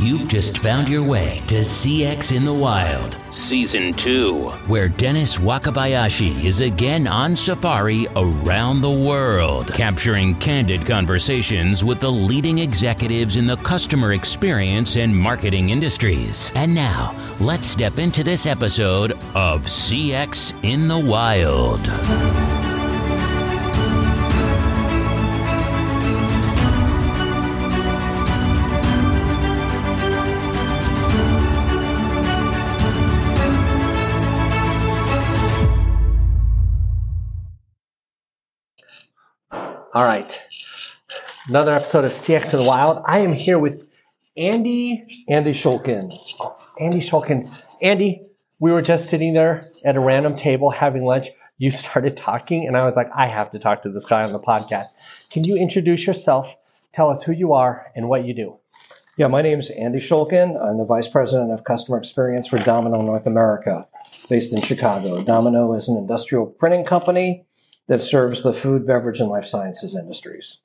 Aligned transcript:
You've 0.00 0.28
just 0.28 0.58
found 0.58 0.88
your 0.88 1.02
way 1.02 1.42
to 1.48 1.56
CX 1.56 2.36
in 2.36 2.44
the 2.44 2.54
Wild, 2.54 3.16
Season 3.30 3.92
2, 3.92 4.48
where 4.68 4.88
Dennis 4.88 5.38
Wakabayashi 5.38 6.44
is 6.44 6.60
again 6.60 7.08
on 7.08 7.34
safari 7.34 8.06
around 8.14 8.80
the 8.80 8.92
world, 8.92 9.74
capturing 9.74 10.36
candid 10.36 10.86
conversations 10.86 11.84
with 11.84 11.98
the 11.98 12.12
leading 12.12 12.58
executives 12.58 13.34
in 13.34 13.48
the 13.48 13.56
customer 13.56 14.12
experience 14.12 14.96
and 14.96 15.14
marketing 15.16 15.70
industries. 15.70 16.52
And 16.54 16.72
now, 16.72 17.12
let's 17.40 17.66
step 17.66 17.98
into 17.98 18.22
this 18.22 18.46
episode 18.46 19.12
of 19.34 19.62
CX 19.62 20.54
in 20.62 20.86
the 20.86 21.00
Wild. 21.00 22.37
All 39.98 40.04
right. 40.04 40.40
Another 41.48 41.74
episode 41.74 42.04
of 42.04 42.12
CX 42.12 42.54
in 42.54 42.60
the 42.60 42.66
Wild. 42.66 43.02
I 43.04 43.18
am 43.18 43.32
here 43.32 43.58
with 43.58 43.84
Andy. 44.36 45.04
Andy 45.28 45.50
Schulkind. 45.50 46.16
Andy 46.78 47.00
Schulkind. 47.00 47.64
Andy, 47.82 48.22
we 48.60 48.70
were 48.70 48.80
just 48.80 49.08
sitting 49.08 49.32
there 49.32 49.72
at 49.84 49.96
a 49.96 50.00
random 50.00 50.36
table 50.36 50.70
having 50.70 51.04
lunch. 51.04 51.30
You 51.56 51.72
started 51.72 52.16
talking, 52.16 52.68
and 52.68 52.76
I 52.76 52.84
was 52.84 52.94
like, 52.94 53.08
I 53.12 53.26
have 53.26 53.50
to 53.50 53.58
talk 53.58 53.82
to 53.82 53.88
this 53.88 54.04
guy 54.04 54.22
on 54.22 54.32
the 54.32 54.38
podcast. 54.38 54.90
Can 55.32 55.42
you 55.42 55.56
introduce 55.56 56.06
yourself? 56.06 56.54
Tell 56.92 57.10
us 57.10 57.24
who 57.24 57.32
you 57.32 57.54
are 57.54 57.84
and 57.96 58.08
what 58.08 58.24
you 58.24 58.34
do. 58.34 58.56
Yeah, 59.16 59.26
my 59.26 59.42
name 59.42 59.58
is 59.58 59.68
Andy 59.68 59.98
Schulkind. 59.98 60.64
I'm 60.64 60.78
the 60.78 60.84
Vice 60.84 61.08
President 61.08 61.50
of 61.50 61.64
Customer 61.64 61.98
Experience 61.98 62.46
for 62.46 62.58
Domino 62.58 63.02
North 63.02 63.26
America, 63.26 63.88
based 64.28 64.52
in 64.52 64.62
Chicago. 64.62 65.24
Domino 65.24 65.74
is 65.74 65.88
an 65.88 65.96
industrial 65.96 66.46
printing 66.46 66.84
company 66.84 67.47
that 67.88 68.00
serves 68.00 68.42
the 68.42 68.52
food, 68.52 68.86
beverage, 68.86 69.20
and 69.20 69.30
life 69.30 69.46
sciences 69.46 69.96
industries. 69.96 70.58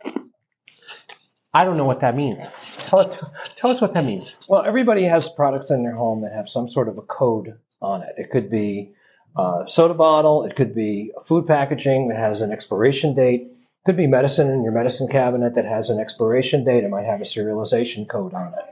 I 1.54 1.64
don't 1.64 1.78
know 1.78 1.86
what 1.86 2.02
that 2.02 2.16
means. 2.16 2.44
Tell 2.78 3.00
us, 3.00 3.24
tell 3.56 3.72
us 3.72 3.80
what 3.80 3.94
that 3.94 4.06
means. 4.06 4.36
Well, 4.48 4.64
everybody 4.64 5.06
has 5.06 5.30
products 5.30 5.72
in 5.72 5.84
their 5.84 5.96
home 5.96 6.22
that 6.22 6.34
have 6.34 6.50
some 6.50 6.68
sort 6.68 6.88
of 6.88 6.98
a 6.98 7.02
code 7.02 7.58
on 7.82 8.02
it. 8.02 8.16
It 8.18 8.32
could 8.32 8.50
be 8.50 8.94
a 9.36 9.64
soda 9.68 9.94
bottle, 9.94 10.46
it 10.46 10.56
could 10.56 10.76
be 10.76 11.12
food 11.26 11.48
packaging 11.48 12.10
that 12.10 12.18
has 12.18 12.42
an 12.42 12.52
expiration 12.52 13.16
date, 13.16 13.42
it 13.42 13.86
could 13.86 13.98
be 13.98 14.08
medicine 14.08 14.50
in 14.50 14.64
your 14.64 14.74
medicine 14.74 15.08
cabinet 15.08 15.56
that 15.56 15.66
has 15.66 15.90
an 15.90 16.00
expiration 16.00 16.64
date. 16.64 16.84
It 16.84 16.90
might 16.90 17.06
have 17.06 17.22
a 17.22 17.26
serialization 17.26 18.08
code 18.08 18.34
on 18.34 18.54
it. 18.54 18.66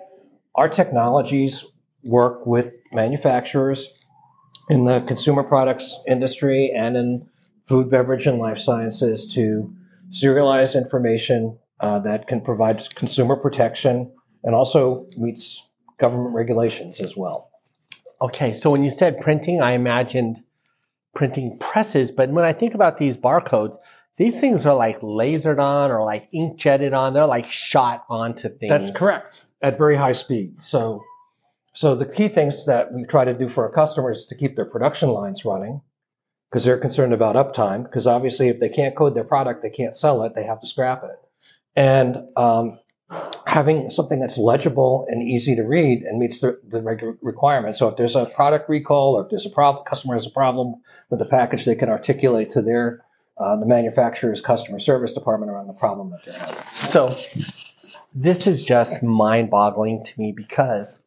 Our 0.56 0.70
technologies 0.70 1.66
work 2.04 2.46
with 2.46 2.76
manufacturers 2.92 3.90
in 4.70 4.86
the 4.86 5.02
consumer 5.02 5.44
products 5.44 5.98
industry 6.08 6.74
and 6.76 6.98
in 6.98 7.30
food, 7.68 7.90
beverage, 7.90 8.28
and 8.28 8.40
life 8.40 8.58
sciences 8.58 9.34
to 9.34 9.74
serialize 10.10 10.76
information 10.76 11.58
uh, 11.80 12.00
that 12.00 12.28
can 12.28 12.42
provide 12.42 12.94
consumer 12.96 13.36
protection 13.36 14.12
and 14.44 14.56
also 14.56 15.08
meets 15.18 15.64
government 16.00 16.36
regulations 16.36 17.00
as 17.00 17.16
well. 17.16 17.50
Okay, 18.22 18.54
so 18.54 18.70
when 18.70 18.84
you 18.84 18.92
said 18.92 19.20
printing, 19.20 19.62
I 19.62 19.72
imagined 19.72 20.44
printing 21.16 21.58
presses, 21.60 22.12
but 22.12 22.30
when 22.30 22.46
I 22.46 22.54
think 22.54 22.76
about 22.76 22.98
these 22.98 23.18
barcodes, 23.18 23.78
these 24.18 24.40
things 24.40 24.66
are 24.66 24.76
like 24.76 25.02
lasered 25.02 25.60
on 25.60 25.90
or 25.90 26.04
like 26.04 26.28
ink 26.32 26.58
jetted 26.58 26.94
on. 26.94 27.14
They're 27.14 27.26
like 27.26 27.50
shot 27.50 28.06
onto 28.10 28.50
things. 28.50 28.70
That's 28.70 28.92
correct 28.92 29.46
at 29.62 29.78
very 29.78 29.96
high 29.96 30.12
speed. 30.12 30.64
So, 30.64 31.04
so 31.74 31.96
the 31.96 32.06
key 32.06 32.28
things 32.28 32.66
that 32.66 32.94
we 32.94 33.06
try 33.06 33.26
to 33.26 33.34
do 33.34 33.50
for 33.50 33.64
our 33.66 33.72
customers 33.72 34.20
is 34.20 34.26
to 34.28 34.36
keep 34.36 34.56
their 34.56 34.66
production 34.66 35.10
lines 35.10 35.46
running 35.46 35.82
because 36.52 36.66
they're 36.66 36.78
concerned 36.78 37.14
about 37.14 37.36
uptime. 37.36 37.84
Because 37.84 38.08
obviously, 38.08 38.50
if 38.50 38.60
they 38.60 38.70
can't 38.70 38.96
code 38.96 39.16
their 39.16 39.24
product, 39.24 39.64
they 39.64 39.70
can't 39.70 39.96
sell 39.96 40.24
it. 40.24 40.36
They 40.36 40.44
have 40.44 40.60
to 40.60 40.68
scrap 40.68 41.04
it. 41.04 41.18
And 41.76 42.28
um, 42.36 42.80
having 43.48 43.90
something 43.90 44.20
that's 44.20 44.38
legible 44.38 45.08
and 45.10 45.28
easy 45.28 45.56
to 45.56 45.64
read 45.64 46.04
and 46.04 46.20
meets 46.20 46.42
the, 46.42 46.60
the 46.68 46.82
regular 46.82 47.18
requirements. 47.22 47.80
So 47.80 47.88
if 47.88 47.96
there's 47.96 48.16
a 48.16 48.26
product 48.26 48.70
recall 48.70 49.16
or 49.16 49.24
if 49.24 49.30
there's 49.30 49.46
a 49.46 49.50
problem, 49.50 49.86
customer 49.86 50.14
has 50.16 50.26
a 50.26 50.32
problem 50.32 50.76
with 51.10 51.20
the 51.20 51.26
package, 51.26 51.64
they 51.64 51.76
can 51.76 51.90
articulate 51.90 52.52
to 52.52 52.62
their 52.62 53.06
uh, 53.38 53.56
the 53.56 53.66
manufacturer's 53.66 54.42
customer 54.42 54.78
service 54.78 55.14
department 55.14 55.52
around 55.52 55.68
the 55.68 55.74
problem 55.74 56.12
that 56.12 56.24
they're 56.24 56.38
having. 56.38 56.64
So 56.74 57.10
this 58.14 58.46
is 58.46 58.62
just 58.62 59.02
mind-boggling 59.02 60.04
to 60.04 60.20
me 60.20 60.32
because 60.32 61.00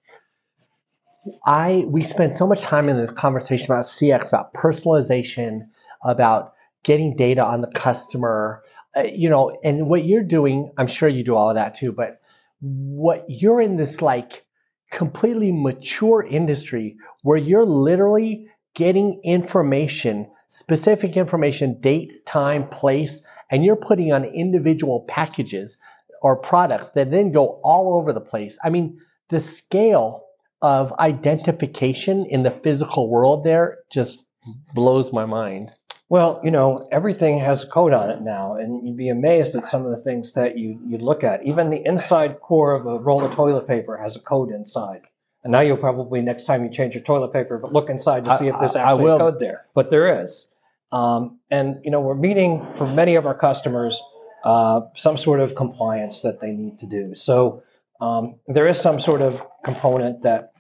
I 1.44 1.84
we 1.86 2.02
spend 2.02 2.36
so 2.36 2.46
much 2.46 2.62
time 2.62 2.88
in 2.88 2.96
this 2.96 3.10
conversation 3.10 3.66
about 3.66 3.84
CX, 3.84 4.28
about 4.28 4.54
personalization, 4.54 5.68
about 6.04 6.54
getting 6.82 7.16
data 7.16 7.42
on 7.42 7.60
the 7.60 7.66
customer, 7.68 8.62
uh, 8.96 9.02
you 9.02 9.28
know, 9.28 9.56
and 9.64 9.88
what 9.88 10.04
you're 10.04 10.22
doing, 10.22 10.70
I'm 10.76 10.86
sure 10.86 11.08
you 11.08 11.24
do 11.24 11.34
all 11.34 11.48
of 11.50 11.56
that 11.56 11.74
too, 11.74 11.92
but 11.92 12.20
what 12.60 13.24
you're 13.28 13.60
in 13.60 13.76
this 13.76 14.00
like 14.00 14.44
completely 14.90 15.50
mature 15.50 16.22
industry 16.22 16.96
where 17.22 17.38
you're 17.38 17.64
literally 17.64 18.48
getting 18.74 19.20
information, 19.24 20.30
specific 20.48 21.16
information, 21.16 21.80
date, 21.80 22.24
time, 22.26 22.68
place, 22.68 23.22
and 23.50 23.64
you're 23.64 23.76
putting 23.76 24.12
on 24.12 24.24
individual 24.24 25.04
packages 25.08 25.76
or 26.22 26.36
products 26.36 26.91
that 26.91 27.10
then 27.10 27.32
go 27.32 27.60
all 27.64 27.94
over 27.94 28.12
the 28.12 28.20
place. 28.20 28.56
I 28.62 28.70
mean, 28.70 29.00
the 29.30 29.41
scale 29.41 30.24
of 30.64 30.94
identification 30.98 32.25
in 32.25 32.42
the 32.42 32.50
physical 32.50 33.10
world 33.10 33.44
there 33.44 33.80
just 33.92 34.25
blows 34.72 35.12
my 35.12 35.26
mind. 35.26 35.70
Well, 36.08 36.41
you 36.42 36.50
know, 36.50 36.88
everything 36.91 37.38
has 37.41 37.64
a 37.64 37.66
code 37.66 37.92
on 37.92 38.08
it 38.08 38.22
now, 38.22 38.54
and 38.54 38.86
you'd 38.86 38.97
be 38.97 39.10
amazed 39.10 39.54
at 39.56 39.66
some 39.66 39.84
of 39.84 39.91
the 39.91 40.03
things 40.03 40.32
that 40.32 40.56
you 40.56 40.80
you 40.86 40.97
look 40.97 41.22
at. 41.22 41.44
Even 41.44 41.69
the 41.69 41.84
inside 41.84 42.41
core 42.41 42.72
of 42.72 42.86
a 42.86 42.98
roll 42.98 43.22
of 43.22 43.34
toilet 43.34 43.66
paper 43.66 43.98
has 43.98 44.16
a 44.16 44.20
code 44.20 44.50
inside. 44.50 45.03
And 45.42 45.53
now 45.53 45.60
you'll 45.60 45.76
probably 45.76 46.22
next 46.22 46.44
time 46.44 46.64
you 46.64 46.70
change 46.70 46.94
your 46.94 47.04
toilet 47.04 47.34
paper, 47.34 47.58
but 47.58 47.74
look 47.74 47.91
inside 47.91 48.24
to 48.24 48.38
see 48.38 48.48
if 48.48 48.58
there's 48.58 48.74
actually 48.74 49.10
a 49.10 49.19
code 49.19 49.38
there. 49.38 49.66
But 49.74 49.91
there 49.91 50.22
is. 50.24 50.48
Um, 50.92 51.41
and 51.50 51.80
you 51.84 51.91
know, 51.91 52.00
we're 52.00 52.14
meeting 52.14 52.66
for 52.78 52.86
many 52.86 53.16
of 53.16 53.26
our 53.26 53.34
customers 53.34 54.00
uh, 54.44 54.80
some 54.94 55.19
sort 55.19 55.41
of 55.41 55.54
compliance 55.54 56.22
that 56.22 56.41
they 56.41 56.53
need 56.53 56.78
to 56.78 56.86
do. 56.86 57.14
So 57.14 57.62
um, 58.00 58.37
there 58.47 58.66
is 58.66 58.81
some 58.81 59.00
sort 59.00 59.22
of 59.22 59.43
component 59.65 60.22
that 60.22 60.53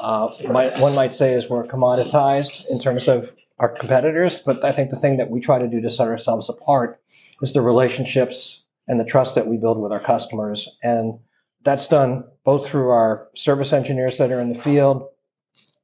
uh, 0.00 0.30
might, 0.48 0.78
one 0.78 0.94
might 0.94 1.12
say 1.12 1.34
is 1.34 1.48
we're 1.48 1.66
commoditized 1.66 2.64
in 2.70 2.80
terms 2.80 3.08
of 3.08 3.32
our 3.58 3.68
competitors, 3.68 4.40
but 4.40 4.64
I 4.64 4.72
think 4.72 4.90
the 4.90 4.96
thing 4.96 5.18
that 5.18 5.30
we 5.30 5.40
try 5.40 5.58
to 5.58 5.68
do 5.68 5.80
to 5.82 5.90
set 5.90 6.08
ourselves 6.08 6.48
apart 6.48 7.00
is 7.42 7.52
the 7.52 7.60
relationships 7.60 8.64
and 8.88 8.98
the 8.98 9.04
trust 9.04 9.34
that 9.34 9.46
we 9.46 9.58
build 9.58 9.80
with 9.80 9.92
our 9.92 10.02
customers. 10.02 10.68
And 10.82 11.20
that's 11.62 11.86
done 11.86 12.24
both 12.44 12.66
through 12.66 12.90
our 12.90 13.28
service 13.36 13.72
engineers 13.72 14.18
that 14.18 14.32
are 14.32 14.40
in 14.40 14.52
the 14.52 14.60
field, 14.60 15.08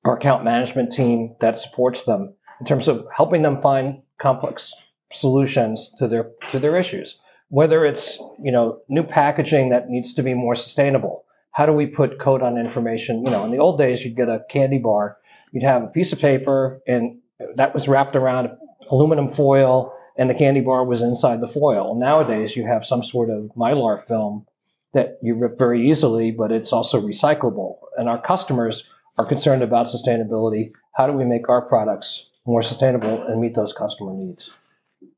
our 0.04 0.16
account 0.16 0.44
management 0.44 0.92
team 0.92 1.36
that 1.40 1.58
supports 1.58 2.04
them 2.04 2.34
in 2.60 2.66
terms 2.66 2.88
of 2.88 3.06
helping 3.14 3.42
them 3.42 3.60
find 3.60 4.02
complex 4.18 4.72
solutions 5.12 5.94
to 5.98 6.08
their 6.08 6.30
to 6.50 6.58
their 6.58 6.76
issues. 6.76 7.18
Whether 7.48 7.84
it's 7.84 8.18
you 8.42 8.52
know 8.52 8.80
new 8.88 9.02
packaging 9.02 9.70
that 9.70 9.88
needs 9.88 10.14
to 10.14 10.22
be 10.22 10.34
more 10.34 10.54
sustainable, 10.54 11.24
how 11.52 11.66
do 11.66 11.72
we 11.72 11.86
put 11.86 12.18
code 12.18 12.42
on 12.42 12.58
information? 12.58 13.24
You 13.24 13.30
know, 13.30 13.44
in 13.44 13.50
the 13.50 13.58
old 13.58 13.78
days, 13.78 14.04
you'd 14.04 14.16
get 14.16 14.28
a 14.28 14.44
candy 14.50 14.78
bar, 14.78 15.16
you'd 15.52 15.62
have 15.62 15.82
a 15.82 15.88
piece 15.88 16.12
of 16.12 16.18
paper, 16.18 16.80
and 16.86 17.18
that 17.54 17.74
was 17.74 17.88
wrapped 17.88 18.16
around 18.16 18.50
aluminum 18.90 19.32
foil, 19.32 19.92
and 20.16 20.28
the 20.28 20.34
candy 20.34 20.60
bar 20.60 20.84
was 20.84 21.02
inside 21.02 21.40
the 21.40 21.48
foil. 21.48 21.94
Nowadays, 21.94 22.56
you 22.56 22.66
have 22.66 22.84
some 22.84 23.02
sort 23.02 23.30
of 23.30 23.50
mylar 23.56 24.06
film 24.06 24.46
that 24.92 25.18
you 25.22 25.34
rip 25.34 25.58
very 25.58 25.90
easily, 25.90 26.30
but 26.30 26.52
it's 26.52 26.72
also 26.72 27.00
recyclable. 27.00 27.76
And 27.96 28.08
our 28.08 28.20
customers 28.20 28.84
are 29.18 29.26
concerned 29.26 29.62
about 29.62 29.86
sustainability. 29.86 30.72
How 30.94 31.06
do 31.06 31.12
we 31.12 31.24
make 31.24 31.48
our 31.48 31.62
products 31.62 32.28
more 32.46 32.62
sustainable 32.62 33.26
and 33.26 33.40
meet 33.40 33.54
those 33.54 33.72
customer 33.72 34.14
needs? 34.14 34.52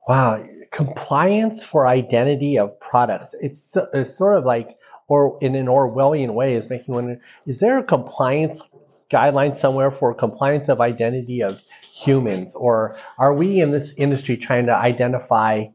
Wow, 0.09 0.45
compliance 0.71 1.65
for 1.65 1.87
identity 1.87 2.59
of 2.59 2.79
products. 2.81 3.35
It's, 3.41 3.77
it's 3.93 4.17
sort 4.17 4.37
of 4.37 4.45
like 4.45 4.79
or 5.09 5.39
in 5.41 5.55
an 5.55 5.67
Orwellian 5.67 6.35
way 6.35 6.55
is 6.55 6.71
making 6.71 6.95
one. 6.95 7.21
Is 7.47 7.59
there 7.59 7.79
a 7.79 7.83
compliance 7.83 8.63
guideline 9.11 9.57
somewhere 9.57 9.91
for 9.91 10.15
compliance 10.15 10.69
of 10.69 10.81
identity 10.81 11.43
of 11.43 11.61
humans, 11.95 12.55
or 12.55 12.97
are 13.17 13.33
we 13.33 13.61
in 13.61 13.71
this 13.71 13.95
industry 13.97 14.37
trying 14.37 14.67
to 14.67 14.75
identify 14.75 15.67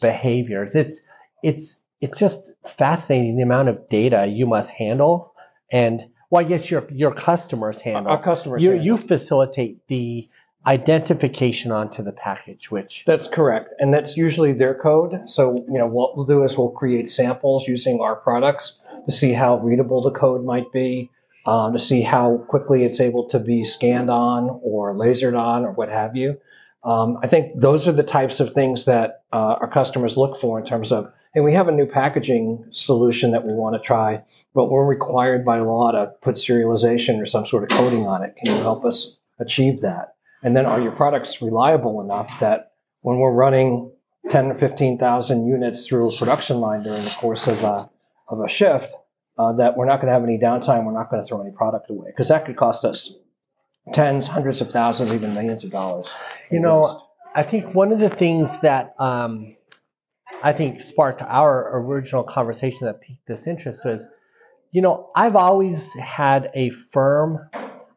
behaviors? 0.00 0.76
It's 0.76 1.00
it's 1.42 1.76
it's 2.00 2.18
just 2.18 2.52
fascinating 2.64 3.36
the 3.36 3.42
amount 3.42 3.68
of 3.68 3.88
data 3.88 4.26
you 4.26 4.46
must 4.46 4.70
handle, 4.70 5.34
and 5.70 6.08
well, 6.30 6.44
I 6.44 6.48
guess 6.48 6.70
your 6.70 6.86
your 6.92 7.12
customers 7.12 7.80
handle. 7.80 8.12
Our 8.12 8.22
customers. 8.22 8.62
You 8.62 8.70
handle. 8.70 8.86
you 8.86 8.96
facilitate 8.96 9.86
the 9.88 10.28
identification 10.66 11.70
onto 11.70 12.02
the 12.02 12.12
package, 12.12 12.70
which 12.70 13.04
That's 13.06 13.28
correct, 13.28 13.72
and 13.78 13.94
that's 13.94 14.16
usually 14.16 14.52
their 14.52 14.74
code. 14.74 15.30
So 15.30 15.54
you 15.68 15.78
know 15.78 15.86
what 15.86 16.16
we'll 16.16 16.26
do 16.26 16.42
is 16.42 16.58
we'll 16.58 16.70
create 16.70 17.08
samples 17.08 17.68
using 17.68 18.00
our 18.00 18.16
products 18.16 18.78
to 19.06 19.12
see 19.12 19.32
how 19.32 19.58
readable 19.58 20.02
the 20.02 20.10
code 20.10 20.44
might 20.44 20.72
be, 20.72 21.10
um, 21.46 21.72
to 21.72 21.78
see 21.78 22.02
how 22.02 22.38
quickly 22.48 22.84
it's 22.84 23.00
able 23.00 23.28
to 23.28 23.38
be 23.38 23.64
scanned 23.64 24.10
on 24.10 24.60
or 24.62 24.94
lasered 24.94 25.38
on 25.38 25.64
or 25.64 25.72
what 25.72 25.88
have 25.88 26.16
you. 26.16 26.38
Um, 26.82 27.18
I 27.22 27.28
think 27.28 27.60
those 27.60 27.88
are 27.88 27.92
the 27.92 28.02
types 28.02 28.40
of 28.40 28.52
things 28.52 28.84
that 28.84 29.22
uh, 29.32 29.56
our 29.60 29.68
customers 29.68 30.16
look 30.16 30.40
for 30.40 30.58
in 30.58 30.64
terms 30.64 30.92
of, 30.92 31.12
hey, 31.34 31.40
we 31.40 31.52
have 31.52 31.68
a 31.68 31.72
new 31.72 31.86
packaging 31.86 32.64
solution 32.70 33.32
that 33.32 33.44
we 33.44 33.52
want 33.52 33.74
to 33.74 33.80
try, 33.80 34.22
but 34.54 34.70
we're 34.70 34.86
required 34.86 35.44
by 35.44 35.58
law 35.58 35.90
to 35.90 36.12
put 36.22 36.36
serialization 36.36 37.20
or 37.20 37.26
some 37.26 37.46
sort 37.46 37.64
of 37.64 37.76
coding 37.76 38.06
on 38.06 38.22
it. 38.22 38.36
Can 38.36 38.54
you 38.54 38.60
help 38.62 38.84
us 38.84 39.16
achieve 39.38 39.80
that? 39.80 40.15
And 40.46 40.56
then 40.56 40.64
are 40.64 40.80
your 40.80 40.92
products 40.92 41.42
reliable 41.42 42.00
enough 42.00 42.38
that 42.38 42.70
when 43.00 43.18
we're 43.18 43.32
running 43.32 43.90
10 44.30 44.52
or 44.52 44.54
15,000 44.54 45.44
units 45.44 45.88
through 45.88 46.08
a 46.08 46.16
production 46.16 46.60
line 46.60 46.84
during 46.84 47.04
the 47.04 47.10
course 47.10 47.48
of 47.48 47.64
a, 47.64 47.90
of 48.28 48.38
a 48.38 48.48
shift, 48.48 48.94
uh, 49.38 49.54
that 49.54 49.76
we're 49.76 49.86
not 49.86 49.96
going 49.96 50.06
to 50.06 50.12
have 50.12 50.22
any 50.22 50.38
downtime, 50.38 50.84
we're 50.84 50.92
not 50.92 51.10
going 51.10 51.20
to 51.20 51.26
throw 51.26 51.40
any 51.40 51.50
product 51.50 51.90
away 51.90 52.10
because 52.12 52.28
that 52.28 52.46
could 52.46 52.56
cost 52.56 52.84
us 52.84 53.12
tens, 53.92 54.28
hundreds 54.28 54.60
of 54.60 54.70
thousands, 54.70 55.12
even 55.12 55.34
millions 55.34 55.64
of 55.64 55.72
dollars. 55.72 56.08
you 56.52 56.60
know, 56.60 57.08
I 57.34 57.42
think 57.42 57.74
one 57.74 57.90
of 57.90 57.98
the 57.98 58.08
things 58.08 58.56
that 58.60 58.94
um, 59.00 59.56
I 60.44 60.52
think 60.52 60.80
sparked 60.80 61.22
our 61.22 61.76
original 61.80 62.22
conversation 62.22 62.86
that 62.86 63.00
piqued 63.00 63.26
this 63.26 63.48
interest 63.48 63.84
was, 63.84 64.06
you 64.70 64.80
know, 64.80 65.10
I've 65.16 65.34
always 65.34 65.92
had 65.94 66.52
a 66.54 66.70
firm 66.70 67.50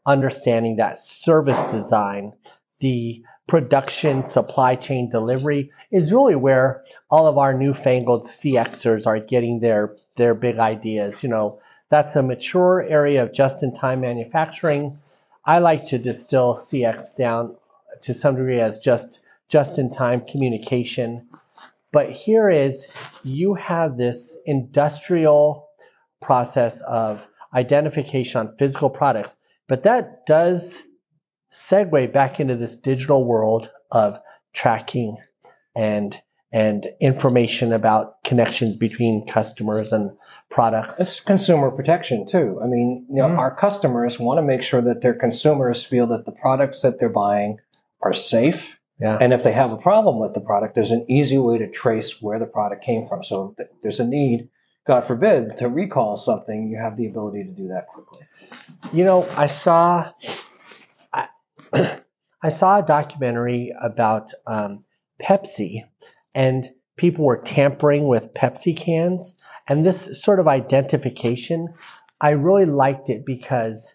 understanding 0.06 0.78
that 0.78 0.98
service 0.98 1.62
design, 1.72 2.34
the 2.80 3.24
production, 3.48 4.24
supply 4.24 4.76
chain 4.76 5.10
delivery 5.10 5.72
is 5.92 6.14
really 6.14 6.36
where 6.36 6.84
all 7.10 7.28
of 7.28 7.38
our 7.38 7.54
newfangled 7.54 8.24
CXers 8.24 9.08
are 9.08 9.20
getting 9.20 9.60
their 9.60 9.96
their 10.16 10.36
big 10.36 10.60
ideas. 10.60 11.24
You 11.24 11.30
know, 11.30 11.60
that's 11.90 12.16
a 12.16 12.22
mature 12.22 12.86
area 12.88 13.24
of 13.24 13.34
just-in-time 13.34 14.02
manufacturing. 14.02 15.00
I 15.46 15.60
like 15.60 15.88
to 15.88 15.98
distill 15.98 16.54
CX 16.54 17.16
down 17.16 17.56
to 18.02 18.14
some 18.14 18.36
degree 18.36 18.62
as 18.62 18.78
just 18.80 19.20
just-in-time 19.48 20.26
communication. 20.28 21.28
But 21.92 22.12
here 22.12 22.52
is 22.52 22.88
you 23.24 23.56
have 23.56 23.98
this 23.98 24.38
industrial 24.46 25.68
process 26.22 26.82
of 26.82 27.28
identification 27.54 28.42
on 28.42 28.56
physical 28.58 28.92
products, 28.92 29.40
but 29.70 29.84
that 29.84 30.26
does 30.26 30.84
segue 31.52 32.12
back 32.12 32.40
into 32.40 32.56
this 32.56 32.76
digital 32.76 33.24
world 33.24 33.72
of 33.92 34.20
tracking 34.54 35.18
and 35.76 36.20
and 36.52 36.88
information 37.00 37.72
about 37.74 38.24
connections 38.24 38.76
between 38.76 39.28
customers 39.28 39.94
and 39.94 40.10
products. 40.50 41.00
It's 41.00 41.20
consumer 41.20 41.70
protection 41.70 42.26
too. 42.26 42.60
I 42.64 42.66
mean, 42.66 43.06
you 43.08 43.18
know, 43.18 43.30
Mm. 43.30 43.38
our 43.38 43.54
customers 43.56 44.20
want 44.20 44.40
to 44.40 44.42
make 44.42 44.64
sure 44.64 44.82
that 44.82 45.02
their 45.02 45.14
consumers 45.14 45.84
feel 45.84 46.08
that 46.08 46.26
the 46.26 46.32
products 46.32 46.82
that 46.82 46.98
they're 46.98 47.08
buying 47.08 47.60
are 48.02 48.14
safe. 48.14 48.76
yeah. 49.00 49.16
And 49.22 49.32
if 49.32 49.44
they 49.44 49.52
have 49.52 49.72
a 49.72 49.78
problem 49.78 50.18
with 50.20 50.34
the 50.34 50.42
product, 50.42 50.74
there's 50.74 50.90
an 50.92 51.06
easy 51.08 51.38
way 51.38 51.60
to 51.60 51.70
trace 51.70 52.20
where 52.20 52.40
the 52.40 52.48
product 52.48 52.84
came 52.84 53.06
from. 53.06 53.24
So 53.24 53.56
there's 53.84 54.00
a 54.00 54.06
need, 54.08 54.50
God 54.90 55.06
forbid, 55.06 55.56
to 55.58 55.70
recall 55.70 56.18
something, 56.18 56.68
you 56.68 56.80
have 56.80 56.98
the 56.98 57.06
ability 57.06 57.44
to 57.44 57.52
do 57.52 57.68
that 57.68 57.86
quickly. 57.90 58.26
You 58.92 59.04
know, 59.04 59.24
I 59.38 59.46
saw 59.46 60.12
I, 61.14 61.28
I 62.44 62.50
saw 62.50 62.80
a 62.80 62.84
documentary 62.84 63.72
about 63.80 64.32
um, 64.48 64.80
Pepsi, 65.22 65.84
and 66.34 66.68
people 66.98 67.24
were 67.24 67.38
tampering 67.38 68.08
with 68.08 68.34
Pepsi 68.34 68.76
cans, 68.76 69.36
and 69.68 69.86
this 69.86 70.20
sort 70.24 70.40
of 70.40 70.48
identification, 70.48 71.68
I 72.20 72.32
really 72.32 72.66
liked 72.66 73.12
it 73.12 73.28
because 73.28 73.94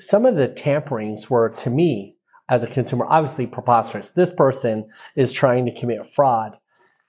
some 0.00 0.26
of 0.26 0.34
the 0.34 0.48
tamperings 0.48 1.30
were 1.30 1.50
to 1.58 1.70
me 1.70 2.16
as 2.48 2.64
a 2.64 2.66
consumer 2.66 3.06
obviously 3.08 3.46
preposterous. 3.46 4.10
This 4.10 4.32
person 4.32 4.88
is 5.14 5.32
trying 5.32 5.66
to 5.66 5.78
commit 5.78 6.12
fraud, 6.12 6.58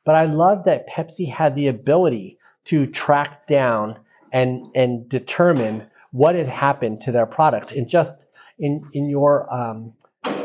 but 0.06 0.14
I 0.14 0.26
love 0.26 0.66
that 0.66 0.88
Pepsi 0.88 1.28
had 1.28 1.56
the 1.56 1.70
ability 1.70 2.38
to 2.70 2.86
track 2.88 3.48
down 3.48 4.00
and 4.32 4.68
and 4.76 5.10
determine 5.10 5.88
what 6.12 6.36
had 6.36 6.48
happened 6.48 7.02
to 7.02 7.12
their 7.12 7.26
product. 7.26 7.72
And 7.72 7.88
just 7.88 8.28
in 8.58 8.84
in 8.94 9.10
your 9.10 9.52
um, 9.54 9.94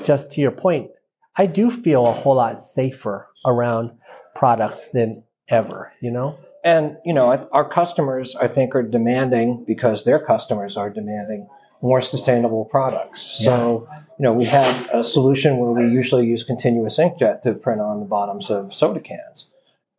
just 0.03 0.31
to 0.32 0.41
your 0.41 0.50
point, 0.53 0.91
I 1.37 1.47
do 1.47 1.71
feel 1.71 2.06
a 2.06 2.12
whole 2.12 2.37
lot 2.37 2.59
safer 2.59 3.29
around 3.44 3.93
products 4.35 4.88
than 4.88 5.23
ever. 5.49 5.93
You 6.00 6.11
know, 6.11 6.38
And 6.65 6.97
you 7.05 7.12
know, 7.12 7.49
our 7.53 7.69
customers, 7.69 8.35
I 8.37 8.49
think, 8.49 8.75
are 8.75 8.82
demanding 8.82 9.65
because 9.67 10.05
their 10.05 10.19
customers 10.19 10.77
are 10.77 10.91
demanding 10.91 11.49
more 11.82 12.00
sustainable 12.00 12.65
products. 12.65 13.20
So, 13.20 13.87
you 14.19 14.23
know, 14.23 14.32
we 14.32 14.47
have 14.47 14.88
a 14.94 15.03
solution 15.03 15.59
where 15.59 15.73
we 15.73 15.93
usually 15.93 16.27
use 16.27 16.43
continuous 16.43 16.97
inkjet 16.99 17.43
to 17.43 17.53
print 17.53 17.82
on 17.82 18.00
the 18.00 18.06
bottoms 18.06 18.50
of 18.50 18.73
soda 18.73 19.00
cans, 19.00 19.50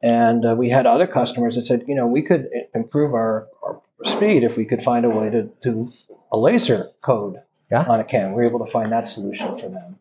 and 0.05 0.45
uh, 0.45 0.53
we 0.55 0.69
had 0.69 0.85
other 0.85 1.07
customers 1.07 1.55
that 1.55 1.63
said, 1.63 1.85
you 1.87 1.95
know, 1.95 2.05
we 2.05 2.21
could 2.21 2.47
improve 2.75 3.15
our, 3.15 3.47
our 3.63 3.81
speed 4.03 4.43
if 4.43 4.55
we 4.55 4.63
could 4.63 4.83
find 4.83 5.03
a 5.03 5.09
way 5.09 5.31
to 5.31 5.49
do 5.63 5.91
a 6.31 6.37
laser 6.37 6.91
code 7.01 7.41
Yeah. 7.71 7.85
on 7.89 7.99
a 7.99 8.03
can. 8.03 8.33
We 8.33 8.43
were 8.43 8.47
able 8.47 8.63
to 8.63 8.71
find 8.71 8.91
that 8.91 9.07
solution 9.07 9.57
for 9.57 9.67
them. 9.67 9.97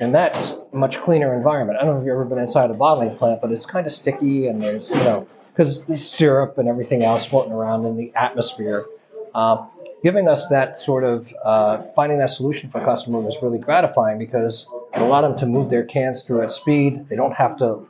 And 0.00 0.12
that's 0.12 0.50
a 0.72 0.76
much 0.76 0.98
cleaner 0.98 1.32
environment. 1.32 1.78
I 1.80 1.84
don't 1.84 1.94
know 1.94 2.00
if 2.00 2.06
you've 2.06 2.14
ever 2.14 2.24
been 2.24 2.40
inside 2.40 2.72
a 2.72 2.74
bottling 2.74 3.16
plant, 3.16 3.40
but 3.40 3.52
it's 3.52 3.66
kind 3.66 3.86
of 3.86 3.92
sticky 3.92 4.48
and 4.48 4.60
there's, 4.60 4.90
you 4.90 4.96
know, 4.96 5.28
because 5.52 5.84
the 5.84 5.96
syrup 5.96 6.58
and 6.58 6.68
everything 6.68 7.04
else 7.04 7.24
floating 7.24 7.52
around 7.52 7.86
in 7.86 7.96
the 7.96 8.12
atmosphere. 8.16 8.84
Uh, 9.32 9.64
giving 10.02 10.26
us 10.28 10.48
that 10.48 10.76
sort 10.76 11.04
of 11.04 11.32
uh, 11.44 11.82
finding 11.94 12.18
that 12.18 12.30
solution 12.30 12.68
for 12.68 12.80
a 12.80 12.84
customer 12.84 13.20
was 13.20 13.36
really 13.42 13.58
gratifying 13.58 14.18
because 14.18 14.68
it 14.92 15.00
allowed 15.00 15.22
them 15.22 15.38
to 15.38 15.46
move 15.46 15.70
their 15.70 15.84
cans 15.84 16.22
through 16.22 16.42
at 16.42 16.50
speed. 16.50 17.08
They 17.08 17.16
don't 17.16 17.34
have 17.34 17.56
to 17.58 17.86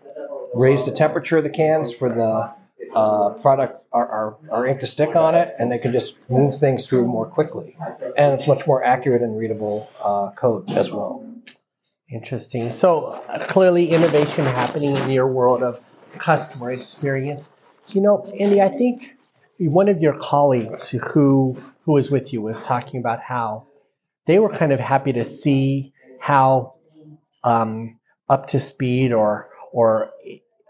raise 0.56 0.84
the 0.84 0.92
temperature 0.92 1.38
of 1.38 1.44
the 1.44 1.50
cans 1.50 1.92
for 1.92 2.08
the 2.08 2.54
uh, 2.94 3.30
product, 3.40 3.84
our, 3.92 4.08
our, 4.08 4.36
our 4.50 4.66
ink 4.66 4.80
to 4.80 4.86
stick 4.86 5.14
on 5.14 5.34
it, 5.34 5.52
and 5.58 5.70
they 5.70 5.78
can 5.78 5.92
just 5.92 6.16
move 6.30 6.56
things 6.56 6.86
through 6.86 7.06
more 7.06 7.26
quickly. 7.26 7.76
And 8.16 8.34
it's 8.34 8.46
much 8.46 8.66
more 8.66 8.82
accurate 8.82 9.22
and 9.22 9.38
readable 9.38 9.88
uh, 10.02 10.30
code 10.30 10.70
as 10.72 10.90
well. 10.90 11.24
interesting. 12.10 12.70
So 12.70 13.06
uh, 13.28 13.46
clearly, 13.46 13.90
innovation 13.90 14.44
happening 14.44 14.96
in 14.96 15.10
your 15.10 15.26
world 15.26 15.62
of 15.62 15.80
customer 16.18 16.70
experience. 16.70 17.52
You 17.88 18.00
know, 18.00 18.26
Andy, 18.38 18.62
I 18.62 18.70
think 18.70 19.16
one 19.58 19.88
of 19.88 20.00
your 20.00 20.14
colleagues 20.18 20.88
who 20.88 21.56
who 21.84 21.92
was 21.92 22.10
with 22.10 22.32
you 22.32 22.40
was 22.40 22.60
talking 22.60 23.00
about 23.00 23.20
how 23.20 23.66
they 24.26 24.38
were 24.38 24.50
kind 24.50 24.72
of 24.72 24.80
happy 24.80 25.12
to 25.12 25.24
see 25.24 25.92
how 26.20 26.74
um, 27.44 27.98
up 28.28 28.48
to 28.48 28.60
speed 28.60 29.12
or 29.12 29.48
or 29.72 30.10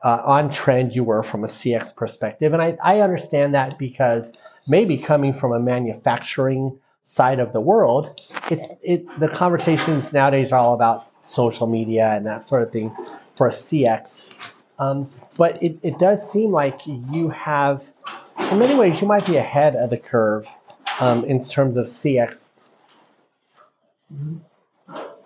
uh, 0.07 0.23
on 0.25 0.49
trend 0.49 0.95
you 0.95 1.03
were 1.03 1.25
from 1.25 1.43
a 1.43 1.49
CX 1.49 1.95
perspective, 1.97 2.53
and 2.53 2.63
I, 2.63 2.79
I 2.81 3.01
understand 3.01 3.55
that 3.55 3.77
because 3.77 4.33
maybe 4.69 4.97
coming 4.97 5.35
from 5.35 5.53
a 5.53 5.59
manufacturing 5.59 6.79
side 7.03 7.41
of 7.41 7.53
the 7.53 7.61
world, 7.61 8.21
it's 8.49 8.69
it 8.83 9.05
the 9.19 9.27
conversations 9.27 10.13
nowadays 10.13 10.53
are 10.53 10.61
all 10.61 10.75
about 10.75 11.09
social 11.23 11.67
media 11.67 12.13
and 12.13 12.25
that 12.25 12.47
sort 12.47 12.63
of 12.63 12.71
thing 12.71 12.95
for 13.35 13.49
a 13.49 13.51
CX. 13.51 14.29
Um, 14.79 15.11
but 15.37 15.61
it, 15.61 15.77
it 15.83 15.99
does 15.99 16.31
seem 16.31 16.53
like 16.53 16.87
you 16.87 17.31
have, 17.31 17.93
in 18.53 18.61
many 18.61 18.77
ways, 18.77 19.01
you 19.01 19.09
might 19.09 19.27
be 19.27 19.39
ahead 19.39 19.75
of 19.75 19.91
the 19.91 19.97
curve 19.97 20.47
um, 21.01 21.25
in 21.25 21.41
terms 21.43 21.77
of 21.77 21.87
CX. 21.87 22.51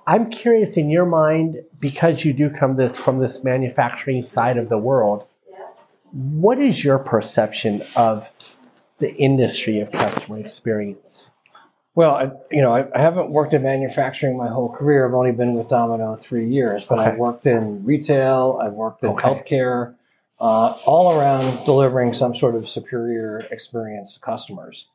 I'm 0.07 0.31
curious 0.31 0.79
in 0.79 0.89
your 0.89 1.05
mind, 1.05 1.65
because 1.81 2.25
you 2.25 2.33
do 2.33 2.51
come 2.51 2.77
this 2.77 2.97
from 2.97 3.19
this 3.19 3.43
manufacturing 3.43 4.23
side 4.23 4.57
of 4.59 4.69
the 4.69 4.79
world, 4.79 5.27
what 6.13 6.59
is 6.59 6.83
your 6.83 6.99
perception 6.99 7.83
of 7.97 8.31
the 8.99 9.13
industry 9.15 9.81
of 9.81 9.91
customer 9.91 10.39
experience? 10.39 11.31
Well, 11.95 12.15
I, 12.15 12.31
you 12.51 12.63
know, 12.63 12.75
I, 12.75 12.87
I 12.95 13.01
haven't 13.01 13.31
worked 13.31 13.53
in 13.55 13.63
manufacturing 13.63 14.37
my 14.37 14.49
whole 14.49 14.69
career. 14.69 15.07
I've 15.09 15.15
only 15.15 15.33
been 15.33 15.55
with 15.55 15.69
Domino 15.69 16.17
three 16.17 16.49
years, 16.49 16.85
but 16.85 16.99
Okay. 16.99 17.11
I've 17.11 17.19
worked 17.19 17.47
in 17.47 17.85
retail, 17.85 18.61
I've 18.63 18.73
worked 18.75 19.03
in 19.03 19.11
Okay. 19.11 19.29
healthcare, 19.29 19.95
uh, 20.41 20.77
all 20.87 21.19
around 21.19 21.65
delivering 21.65 22.13
some 22.13 22.35
sort 22.35 22.55
of 22.55 22.69
superior 22.69 23.41
experience 23.51 24.15
to 24.15 24.21
customers. 24.21 24.87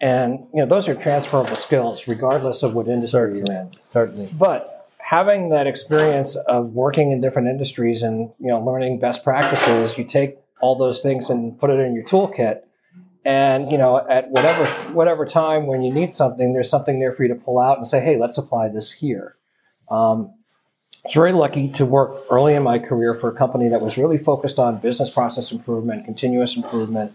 And 0.00 0.46
you 0.54 0.60
know, 0.60 0.66
those 0.66 0.88
are 0.88 0.94
transferable 0.94 1.56
skills, 1.56 2.08
regardless 2.08 2.62
of 2.62 2.74
what 2.74 2.86
industry 2.88 3.08
Certainly. 3.34 3.44
you're 3.52 3.60
in. 3.62 3.70
Certainly. 3.82 4.28
But 4.38 4.79
having 5.10 5.48
that 5.48 5.66
experience 5.66 6.36
of 6.36 6.72
working 6.72 7.10
in 7.10 7.20
different 7.20 7.48
industries 7.48 8.02
and 8.02 8.30
you 8.38 8.46
know 8.46 8.60
learning 8.60 9.00
best 9.00 9.24
practices, 9.24 9.98
you 9.98 10.04
take 10.04 10.38
all 10.60 10.78
those 10.78 11.00
things 11.00 11.30
and 11.30 11.58
put 11.58 11.68
it 11.68 11.80
in 11.80 11.94
your 11.96 12.04
toolkit. 12.04 12.60
And 13.24 13.72
you 13.72 13.76
know, 13.76 13.98
at 13.98 14.30
whatever 14.30 14.64
whatever 14.92 15.26
time 15.26 15.66
when 15.66 15.82
you 15.82 15.92
need 15.92 16.12
something, 16.12 16.52
there's 16.52 16.70
something 16.70 17.00
there 17.00 17.12
for 17.12 17.24
you 17.24 17.30
to 17.30 17.34
pull 17.34 17.58
out 17.58 17.76
and 17.76 17.86
say, 17.88 17.98
"Hey, 18.00 18.18
let's 18.18 18.38
apply 18.38 18.68
this 18.68 18.92
here." 18.92 19.34
Um, 19.90 20.34
was 21.02 21.12
very 21.12 21.32
lucky 21.32 21.70
to 21.70 21.84
work 21.84 22.16
early 22.30 22.54
in 22.54 22.62
my 22.62 22.78
career 22.78 23.16
for 23.16 23.30
a 23.30 23.34
company 23.34 23.70
that 23.70 23.80
was 23.80 23.98
really 23.98 24.18
focused 24.18 24.60
on 24.60 24.78
business 24.78 25.10
process 25.10 25.50
improvement, 25.50 26.04
continuous 26.04 26.56
improvement, 26.56 27.12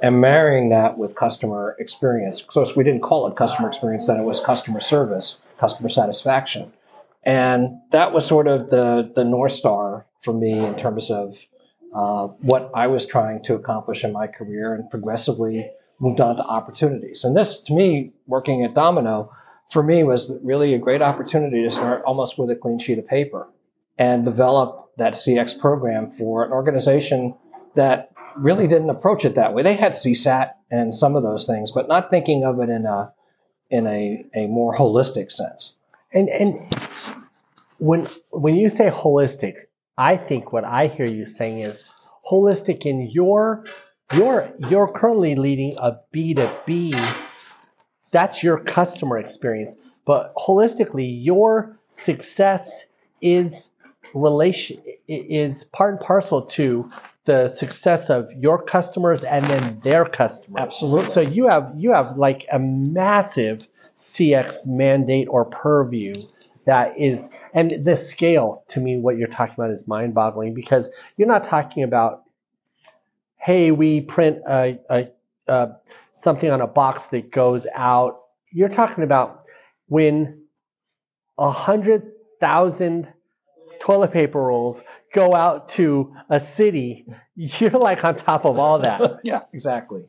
and 0.00 0.18
marrying 0.18 0.70
that 0.70 0.96
with 0.96 1.14
customer 1.14 1.76
experience. 1.78 2.42
So 2.50 2.64
we 2.74 2.84
didn't 2.84 3.02
call 3.02 3.26
it 3.26 3.36
customer 3.36 3.68
experience, 3.68 4.06
then 4.06 4.18
it 4.18 4.24
was 4.24 4.40
customer 4.40 4.80
service, 4.80 5.36
customer 5.58 5.90
satisfaction. 5.90 6.72
And 7.24 7.80
that 7.90 8.12
was 8.12 8.26
sort 8.26 8.46
of 8.46 8.70
the, 8.70 9.10
the 9.14 9.24
North 9.24 9.52
Star 9.52 10.06
for 10.22 10.32
me 10.34 10.58
in 10.58 10.76
terms 10.76 11.10
of 11.10 11.38
uh, 11.94 12.26
what 12.26 12.70
I 12.74 12.86
was 12.88 13.06
trying 13.06 13.42
to 13.44 13.54
accomplish 13.54 14.04
in 14.04 14.12
my 14.12 14.26
career 14.26 14.74
and 14.74 14.90
progressively 14.90 15.70
moved 16.00 16.20
on 16.20 16.36
to 16.36 16.42
opportunities. 16.42 17.24
And 17.24 17.36
this, 17.36 17.60
to 17.62 17.72
me, 17.72 18.12
working 18.26 18.64
at 18.64 18.74
Domino, 18.74 19.30
for 19.70 19.82
me 19.82 20.02
was 20.02 20.32
really 20.42 20.74
a 20.74 20.78
great 20.78 21.02
opportunity 21.02 21.62
to 21.62 21.70
start 21.70 22.02
almost 22.04 22.38
with 22.38 22.50
a 22.50 22.56
clean 22.56 22.78
sheet 22.78 22.98
of 22.98 23.06
paper 23.06 23.48
and 23.96 24.24
develop 24.24 24.90
that 24.98 25.14
CX 25.14 25.58
program 25.58 26.12
for 26.18 26.44
an 26.44 26.52
organization 26.52 27.34
that 27.74 28.10
really 28.36 28.66
didn't 28.66 28.90
approach 28.90 29.24
it 29.24 29.36
that 29.36 29.54
way. 29.54 29.62
They 29.62 29.74
had 29.74 29.92
CSAT 29.92 30.52
and 30.70 30.94
some 30.94 31.16
of 31.16 31.22
those 31.22 31.46
things, 31.46 31.70
but 31.70 31.88
not 31.88 32.10
thinking 32.10 32.44
of 32.44 32.60
it 32.60 32.68
in 32.68 32.86
a 32.86 33.12
in 33.70 33.86
a, 33.86 34.24
a 34.34 34.46
more 34.46 34.74
holistic 34.74 35.32
sense. 35.32 35.74
And 36.12 36.28
and 36.28 36.74
when 37.84 38.08
when 38.30 38.54
you 38.54 38.68
say 38.68 38.88
holistic, 38.88 39.54
I 39.98 40.16
think 40.16 40.52
what 40.52 40.64
I 40.64 40.86
hear 40.86 41.06
you 41.06 41.26
saying 41.26 41.58
is 41.58 41.90
holistic 42.26 42.86
in 42.86 43.10
your 43.10 43.64
you're 44.14 44.50
you're 44.70 44.88
currently 44.88 45.34
leading 45.34 45.76
a 45.78 45.98
B2B. 46.14 46.98
That's 48.10 48.42
your 48.42 48.58
customer 48.58 49.18
experience. 49.18 49.76
But 50.06 50.34
holistically, 50.36 51.08
your 51.22 51.78
success 51.90 52.86
is 53.20 53.68
relation 54.14 54.82
is 55.08 55.64
part 55.64 55.92
and 55.92 56.00
parcel 56.00 56.40
to 56.42 56.90
the 57.26 57.48
success 57.48 58.08
of 58.08 58.32
your 58.32 58.62
customers 58.62 59.24
and 59.24 59.44
then 59.46 59.80
their 59.82 60.06
customers. 60.06 60.62
Absolutely. 60.62 61.10
So 61.10 61.20
you 61.20 61.48
have 61.48 61.70
you 61.76 61.92
have 61.92 62.16
like 62.16 62.46
a 62.50 62.58
massive 62.58 63.68
CX 63.96 64.66
mandate 64.66 65.28
or 65.28 65.44
purview 65.44 66.14
that 66.66 66.98
is 66.98 67.30
and 67.52 67.72
the 67.84 67.96
scale 67.96 68.64
to 68.68 68.80
me 68.80 68.98
what 68.98 69.16
you're 69.16 69.28
talking 69.28 69.54
about 69.56 69.70
is 69.70 69.86
mind-boggling 69.86 70.54
because 70.54 70.88
you're 71.16 71.28
not 71.28 71.44
talking 71.44 71.82
about 71.82 72.24
hey 73.36 73.70
we 73.70 74.00
print 74.00 74.38
a, 74.48 74.78
a, 74.90 75.08
a 75.48 75.68
something 76.14 76.50
on 76.50 76.60
a 76.60 76.66
box 76.66 77.08
that 77.08 77.30
goes 77.30 77.66
out. 77.74 78.22
You're 78.50 78.70
talking 78.70 79.04
about 79.04 79.44
when 79.88 80.44
a 81.36 81.50
hundred 81.50 82.12
thousand 82.40 83.12
toilet 83.80 84.12
paper 84.12 84.40
rolls 84.40 84.82
go 85.12 85.34
out 85.34 85.68
to 85.70 86.14
a 86.30 86.40
city. 86.40 87.04
You're 87.36 87.70
like 87.70 88.04
on 88.04 88.16
top 88.16 88.46
of 88.46 88.58
all 88.58 88.78
that. 88.80 89.20
Yeah 89.24 89.42
exactly. 89.52 90.04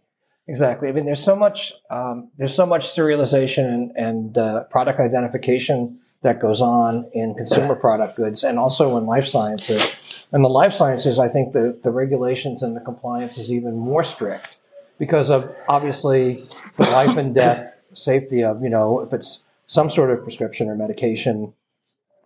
Exactly. 0.48 0.88
I 0.88 0.92
mean 0.92 1.06
there's 1.06 1.24
so 1.24 1.36
much 1.36 1.74
um, 1.90 2.32
there's 2.38 2.56
so 2.56 2.66
much 2.66 2.86
serialization 2.88 3.66
and, 3.66 3.92
and 3.98 4.38
uh, 4.38 4.64
product 4.66 5.00
identification 5.00 6.00
that 6.26 6.42
goes 6.42 6.60
on 6.60 7.08
in 7.14 7.36
consumer 7.36 7.76
product 7.76 8.18
goods 8.18 8.44
and 8.44 8.58
also 8.58 8.98
in 8.98 9.06
life 9.06 9.28
sciences. 9.28 9.96
And 10.32 10.44
the 10.44 10.50
life 10.50 10.74
sciences, 10.74 11.20
I 11.20 11.28
think 11.28 11.54
the, 11.54 11.80
the 11.84 11.92
regulations 11.92 12.64
and 12.64 12.76
the 12.76 12.80
compliance 12.80 13.38
is 13.38 13.52
even 13.52 13.78
more 13.78 14.04
strict 14.04 14.58
because 14.98 15.30
of 15.30 15.56
obviously 15.70 16.44
the 16.78 16.84
life 16.84 17.16
and 17.18 17.36
death 17.36 17.72
safety 17.94 18.44
of, 18.44 18.64
you 18.64 18.70
know, 18.70 19.02
if 19.02 19.14
it's 19.14 19.44
some 19.68 19.92
sort 19.92 20.10
of 20.10 20.24
prescription 20.24 20.68
or 20.68 20.76
medication, 20.76 21.54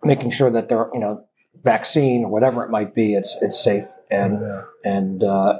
making 0.02 0.30
sure 0.30 0.50
that 0.50 0.70
they're, 0.70 0.88
you 0.94 1.00
know, 1.00 1.22
vaccine 1.62 2.24
or 2.24 2.30
whatever 2.30 2.64
it 2.64 2.70
might 2.70 2.94
be, 2.94 3.12
it's 3.12 3.36
it's 3.42 3.62
safe 3.62 3.84
and 4.10 4.40
yeah. 4.40 4.62
and 4.84 5.22
uh, 5.22 5.58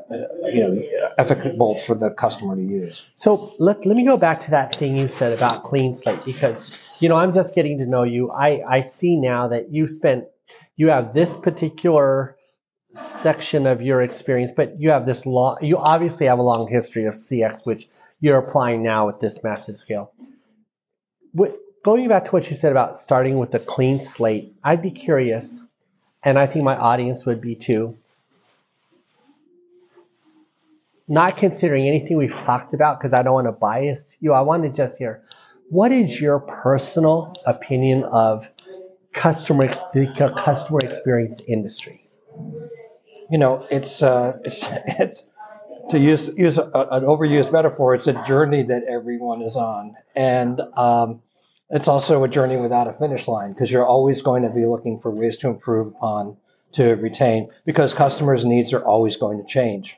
you 0.53 0.63
know 0.63 0.83
applicable 1.19 1.79
for 1.79 1.95
the 1.95 2.11
customer 2.11 2.57
to 2.57 2.63
use. 2.63 3.07
So 3.15 3.55
let, 3.59 3.85
let 3.85 3.97
me 3.97 4.05
go 4.05 4.17
back 4.17 4.41
to 4.41 4.51
that 4.53 4.75
thing 4.77 4.97
you 4.97 5.09
said 5.09 5.37
about 5.37 5.65
clean 5.65 5.95
slate 5.95 6.25
because 6.25 6.90
you 7.01 7.09
know 7.09 7.17
I'm 7.17 7.33
just 7.33 7.55
getting 7.55 7.79
to 7.79 7.87
know 7.87 8.05
you. 8.05 8.31
I 8.31 8.63
I 8.69 8.81
see 8.81 9.17
now 9.17 9.49
that 9.49 9.73
you 9.73 9.89
spent 9.89 10.25
you 10.77 10.89
have 10.89 11.15
this 11.15 11.35
particular 11.35 12.37
section 12.95 13.67
of 13.67 13.83
your 13.83 14.03
experience, 14.03 14.53
but 14.55 14.81
you 14.81 14.91
have 14.91 15.07
this 15.07 15.27
long. 15.27 15.59
You 15.63 15.77
obviously 15.79 16.27
have 16.27 16.39
a 16.39 16.43
long 16.43 16.69
history 16.69 17.05
of 17.05 17.15
CX, 17.15 17.67
which 17.67 17.89
you're 18.21 18.39
applying 18.39 18.83
now 18.83 19.07
with 19.07 19.21
this 19.21 19.43
massive 19.43 19.79
scale. 19.79 20.13
What, 21.33 21.57
going 21.85 22.09
back 22.09 22.25
to 22.27 22.31
what 22.33 22.51
you 22.51 22.57
said 22.57 22.73
about 22.73 22.97
starting 22.97 23.39
with 23.39 23.55
a 23.55 23.61
clean 23.61 24.01
slate, 24.01 24.55
I'd 24.65 24.83
be 24.83 24.91
curious, 24.91 25.61
and 26.23 26.39
I 26.39 26.47
think 26.47 26.65
my 26.65 26.77
audience 26.77 27.25
would 27.27 27.41
be 27.41 27.55
too 27.55 27.97
not 31.11 31.37
considering 31.37 31.89
anything 31.89 32.17
we've 32.17 32.33
talked 32.33 32.73
about 32.73 32.99
because 32.99 33.13
I 33.13 33.23
don't 33.23 33.35
want 33.35 33.49
to 33.49 33.53
bias 33.53 34.17
you. 34.21 34.33
I 34.33 34.43
want 34.43 34.63
to 34.63 34.69
just 34.69 34.97
hear 34.97 35.23
what 35.71 35.93
is 35.93 36.21
your 36.21 36.41
personal 36.41 37.33
opinion 37.47 38.03
of 38.05 38.51
customer 39.13 39.69
the 39.95 40.33
customer 40.37 40.81
experience 40.83 41.41
industry? 41.47 42.09
You 43.31 43.39
know, 43.39 43.67
it's 43.71 44.03
uh, 44.03 44.39
it's 44.45 44.61
it's 44.99 45.25
to 45.91 45.99
use 45.99 46.29
use 46.37 46.59
a, 46.59 46.65
an 46.65 47.05
overused 47.05 47.53
metaphor. 47.53 47.95
It's 47.95 48.09
a 48.09 48.23
journey 48.27 48.65
that 48.65 48.83
everyone 48.89 49.43
is 49.43 49.57
on, 49.57 49.95
and 50.17 50.61
um, 50.77 51.23
it's 51.71 51.87
also 51.87 52.25
a 52.25 52.29
journey 52.29 52.57
without 52.57 52.89
a 52.89 52.93
finish 52.93 53.29
line 53.29 53.53
because 53.53 53.71
you're 53.71 53.87
always 53.87 54.23
going 54.23 54.43
to 54.43 54.51
be 54.51 54.67
looking 54.67 54.99
for 55.01 55.11
ways 55.11 55.37
to 55.39 55.49
improve 55.49 55.89
upon 55.95 56.37
to 56.73 56.95
retain 56.95 57.49
because 57.65 57.95
customers' 57.95 58.45
needs 58.45 58.73
are 58.73 58.85
always 58.85 59.17
going 59.17 59.39
to 59.39 59.45
change. 59.45 59.97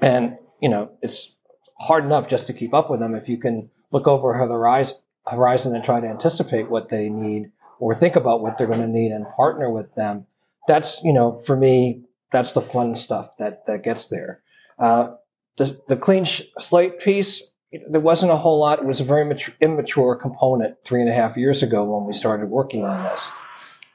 And, 0.00 0.38
you 0.60 0.68
know, 0.68 0.90
it's 1.02 1.30
hard 1.78 2.04
enough 2.04 2.28
just 2.28 2.46
to 2.46 2.52
keep 2.52 2.74
up 2.74 2.90
with 2.90 3.00
them 3.00 3.14
if 3.14 3.28
you 3.28 3.38
can 3.38 3.70
look 3.94 4.08
over 4.08 4.32
the 4.46 4.94
horizon 5.30 5.74
and 5.74 5.84
try 5.84 6.00
to 6.00 6.06
anticipate 6.06 6.68
what 6.68 6.88
they 6.90 7.08
need 7.08 7.50
or 7.78 7.94
think 7.94 8.16
about 8.16 8.42
what 8.42 8.58
they're 8.58 8.66
going 8.66 8.80
to 8.80 8.88
need 8.88 9.12
and 9.12 9.26
partner 9.28 9.70
with 9.70 9.94
them. 9.94 10.26
That's, 10.66 11.02
you 11.02 11.12
know, 11.12 11.42
for 11.46 11.56
me, 11.56 12.02
that's 12.32 12.52
the 12.52 12.60
fun 12.60 12.96
stuff 12.96 13.30
that, 13.38 13.66
that 13.66 13.84
gets 13.84 14.08
there. 14.08 14.42
Uh, 14.78 15.14
the, 15.56 15.80
the 15.88 15.96
clean 15.96 16.24
sh- 16.24 16.42
slate 16.58 16.98
piece, 17.00 17.42
there 17.88 18.00
wasn't 18.00 18.32
a 18.32 18.36
whole 18.36 18.58
lot. 18.58 18.80
It 18.80 18.84
was 18.84 19.00
a 19.00 19.04
very 19.04 19.24
mature, 19.24 19.54
immature 19.60 20.16
component 20.16 20.82
three 20.84 21.00
and 21.00 21.08
a 21.08 21.14
half 21.14 21.36
years 21.36 21.62
ago 21.62 21.84
when 21.84 22.06
we 22.06 22.12
started 22.12 22.50
working 22.50 22.84
on 22.84 23.04
this. 23.04 23.28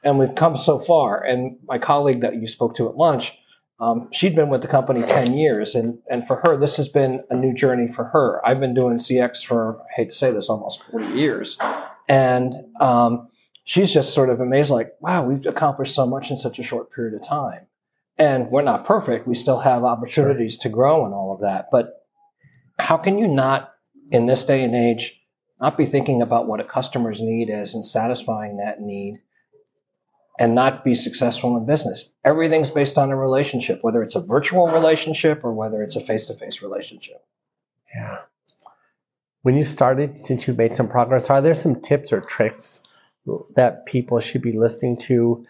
And 0.04 0.18
we've 0.18 0.36
come 0.36 0.56
so 0.56 0.80
far. 0.80 1.22
And 1.22 1.58
my 1.68 1.78
colleague 1.78 2.22
that 2.22 2.36
you 2.42 2.48
spoke 2.48 2.76
to 2.76 2.88
at 2.88 2.96
lunch, 2.96 3.38
um, 3.80 4.10
she'd 4.12 4.36
been 4.36 4.50
with 4.50 4.62
the 4.62 4.68
company 4.68 5.02
10 5.02 5.34
years, 5.34 5.76
and, 5.76 6.00
and 6.10 6.28
for 6.28 6.36
her, 6.38 6.58
this 6.58 6.76
has 6.78 6.90
been 6.90 7.24
a 7.30 7.36
new 7.36 7.54
journey 7.54 7.92
for 7.92 8.04
her. 8.06 8.46
I've 8.46 8.60
been 8.60 8.74
doing 8.74 8.98
CX 8.98 9.44
for, 9.44 9.80
I 9.82 9.94
hate 9.96 10.10
to 10.10 10.16
say 10.16 10.32
this, 10.32 10.50
almost 10.50 10.84
40 10.92 11.18
years. 11.18 11.58
And 12.10 12.56
um, 12.82 13.30
she's 13.64 13.92
just 13.92 14.14
sort 14.14 14.30
of 14.30 14.42
amazed, 14.42 14.70
like, 14.70 14.96
wow, 15.00 15.24
we've 15.24 15.46
accomplished 15.46 15.96
so 15.96 16.06
much 16.06 16.30
in 16.30 16.38
such 16.38 16.60
a 16.60 16.64
short 16.64 16.92
period 16.92 17.14
of 17.14 17.26
time. 17.26 17.68
And 18.18 18.52
we're 18.52 18.64
not 18.64 18.84
perfect. 18.84 19.28
We 19.28 19.36
still 19.36 19.60
have 19.60 19.86
opportunities 19.86 20.58
to 20.60 20.70
grow 20.70 21.06
and 21.06 21.14
all 21.14 21.34
of 21.34 21.42
that. 21.42 21.70
But 21.72 22.06
how 22.78 22.98
can 22.98 23.18
you 23.18 23.30
not, 23.30 23.72
in 24.12 24.26
this 24.26 24.44
day 24.44 24.66
and 24.66 24.76
age, 24.76 25.22
not 25.62 25.78
be 25.78 25.86
thinking 25.86 26.22
about 26.22 26.48
what 26.48 26.60
a 26.60 26.66
customer's 26.66 27.22
need 27.22 27.50
is 27.50 27.76
and 27.76 27.86
satisfying 27.86 28.58
that 28.58 28.82
need 28.82 29.22
and 30.40 30.56
not 30.56 30.86
be 30.86 30.96
successful 30.96 31.58
in 31.58 31.66
business. 31.66 32.10
Everything's 32.24 32.70
based 32.70 32.98
on 32.98 33.12
a 33.12 33.16
relationship, 33.16 33.80
whether 33.84 34.02
it's 34.02 34.16
a 34.16 34.22
virtual 34.22 34.70
relationship 34.70 35.44
or 35.44 35.54
whether 35.54 35.84
it's 35.84 35.98
a 35.98 36.02
face 36.02 36.28
to 36.28 36.34
face 36.34 36.62
relationship. 36.62 37.22
Yeah. 37.94 38.20
When 39.42 39.56
you 39.56 39.66
started, 39.66 40.18
since 40.18 40.48
you've 40.48 40.58
made 40.58 40.74
some 40.74 40.88
progress, 40.88 41.30
are 41.30 41.42
there 41.42 41.56
some 41.56 41.82
tips 41.82 42.14
or 42.14 42.22
tricks 42.22 42.82
that 43.56 43.86
people 43.86 44.22
should 44.22 44.42
be 44.42 44.54
listening 44.54 44.98
to? 44.98 45.46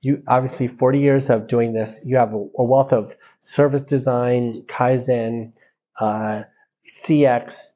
You 0.00 0.22
obviously 0.26 0.66
40 0.66 0.98
years 0.98 1.28
of 1.28 1.46
doing 1.46 1.74
this, 1.74 2.00
you 2.02 2.16
have 2.16 2.32
a, 2.32 2.46
a 2.58 2.64
wealth 2.64 2.92
of 2.92 3.14
service 3.42 3.82
design, 3.82 4.62
Kaizen, 4.66 5.52
uh, 6.00 6.44
CX. 6.88 7.72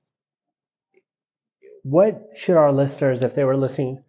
What 1.82 2.30
should 2.34 2.56
our 2.56 2.72
listeners, 2.72 3.22
if 3.22 3.34
they 3.34 3.44
were 3.44 3.56
listening, 3.56 4.02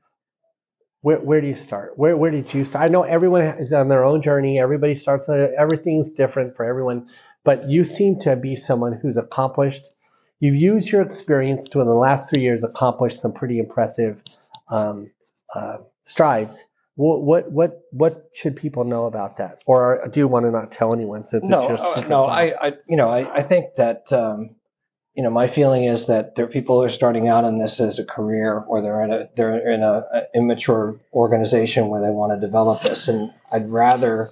where, 1.01 1.20
where 1.20 1.42
do 1.42 1.48
you 1.48 1.56
start? 1.56 1.94
Where, 1.98 2.18
where 2.18 2.32
did 2.32 2.54
you 2.54 2.66
start? 2.66 2.86
I 2.86 2.88
know 2.88 3.04
everyone 3.04 3.44
is 3.60 3.74
on 3.74 3.88
their 3.88 4.04
own 4.04 4.22
journey. 4.22 4.60
Everybody 4.60 4.96
starts, 4.96 5.30
everything's 5.30 6.12
different 6.12 6.56
for 6.56 6.66
everyone. 6.66 7.08
But 7.44 7.70
you 7.70 7.86
seem 7.86 8.20
to 8.20 8.36
be 8.36 8.56
someone 8.56 8.94
who's 8.94 9.18
accomplished. 9.18 9.88
You've 10.39 10.56
used 10.56 10.92
your 10.92 11.01
experience 11.01 11.68
to, 11.70 11.82
in 11.82 11.88
the 11.88 11.96
last 11.96 12.30
three 12.30 12.42
years, 12.42 12.63
accomplish 12.63 13.18
some 13.20 13.32
pretty 13.32 13.60
impressive 13.60 14.24
um, 14.70 15.12
uh, 15.54 15.77
strides. 16.06 16.66
What, 16.96 17.22
what 17.22 17.51
what 17.51 17.82
what 17.92 18.30
should 18.34 18.56
people 18.56 18.84
know 18.84 19.06
about 19.06 19.38
that, 19.38 19.62
or 19.68 20.08
do 20.12 20.20
you 20.20 20.27
want 20.27 20.46
to 20.46 20.51
not 20.51 20.72
tell 20.72 20.94
anyone 20.94 21.24
since 21.24 21.48
no, 21.48 21.60
it's 21.60 21.82
just 21.82 21.98
uh, 21.98 22.08
no? 22.08 22.25
I, 22.25 22.54
I 22.60 22.74
you 22.89 22.98
know 22.98 23.08
I, 23.08 23.32
I 23.36 23.44
think 23.44 23.75
that 23.75 24.12
um, 24.12 24.56
you 25.17 25.24
know, 25.24 25.31
my 25.31 25.47
feeling 25.47 25.86
is 25.86 26.05
that 26.05 26.36
there 26.36 26.45
are 26.45 26.50
people 26.50 26.77
who 26.77 26.86
are 26.86 26.89
starting 26.89 27.27
out 27.27 27.43
in 27.43 27.57
this 27.57 27.79
as 27.79 27.97
a 27.97 28.05
career, 28.05 28.59
or 28.59 28.83
they're 28.83 29.03
in 29.03 29.12
a 29.12 29.27
they're 29.36 29.71
in 29.71 29.81
a, 29.81 30.03
a 30.13 30.21
immature 30.36 31.00
organization 31.12 31.88
where 31.88 32.00
they 32.00 32.12
want 32.12 32.33
to 32.33 32.47
develop 32.47 32.81
this, 32.81 33.07
and 33.07 33.33
I'd 33.51 33.67
rather 33.67 34.31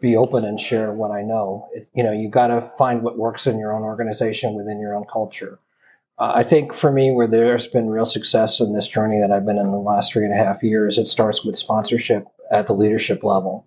be 0.00 0.16
open 0.16 0.44
and 0.44 0.60
share 0.60 0.92
what 0.92 1.10
I 1.10 1.22
know. 1.22 1.70
It, 1.72 1.88
you 1.94 2.04
know, 2.04 2.12
you 2.12 2.28
got 2.28 2.48
to 2.48 2.70
find 2.76 3.02
what 3.02 3.16
works 3.16 3.46
in 3.46 3.58
your 3.58 3.72
own 3.72 3.82
organization 3.82 4.52
within 4.52 4.78
your 4.80 4.94
own 4.94 5.06
culture. 5.10 5.58
Uh, 6.18 6.32
I 6.34 6.42
think 6.42 6.74
for 6.74 6.92
me, 6.92 7.10
where 7.10 7.26
there's 7.26 7.66
been 7.66 7.88
real 7.88 8.04
success 8.04 8.60
in 8.60 8.74
this 8.74 8.86
journey 8.86 9.20
that 9.20 9.32
I've 9.32 9.46
been 9.46 9.56
in 9.56 9.70
the 9.70 9.78
last 9.78 10.12
three 10.12 10.26
and 10.26 10.34
a 10.34 10.36
half 10.36 10.62
years, 10.62 10.98
it 10.98 11.08
starts 11.08 11.42
with 11.42 11.56
sponsorship 11.56 12.26
at 12.50 12.66
the 12.66 12.74
leadership 12.74 13.24
level. 13.24 13.66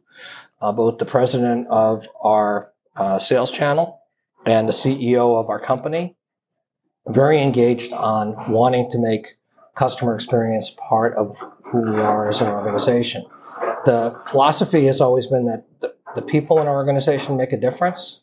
Uh, 0.61 0.71
both 0.71 0.99
the 0.99 1.05
president 1.05 1.65
of 1.71 2.07
our 2.21 2.71
uh, 2.95 3.17
sales 3.17 3.49
channel 3.49 3.99
and 4.45 4.67
the 4.67 4.73
CEO 4.73 5.41
of 5.41 5.49
our 5.49 5.59
company 5.59 6.15
very 7.07 7.41
engaged 7.41 7.93
on 7.93 8.51
wanting 8.51 8.89
to 8.91 8.99
make 8.99 9.37
customer 9.75 10.15
experience 10.15 10.75
part 10.89 11.15
of 11.15 11.37
who 11.63 11.81
we 11.93 11.99
are 11.99 12.29
as 12.29 12.41
an 12.41 12.47
organization. 12.47 13.25
The 13.85 14.19
philosophy 14.27 14.85
has 14.85 15.01
always 15.01 15.27
been 15.27 15.45
that 15.45 15.65
the, 15.79 15.95
the 16.15 16.21
people 16.21 16.61
in 16.61 16.67
our 16.67 16.75
organization 16.75 17.37
make 17.37 17.53
a 17.53 17.57
difference, 17.57 18.21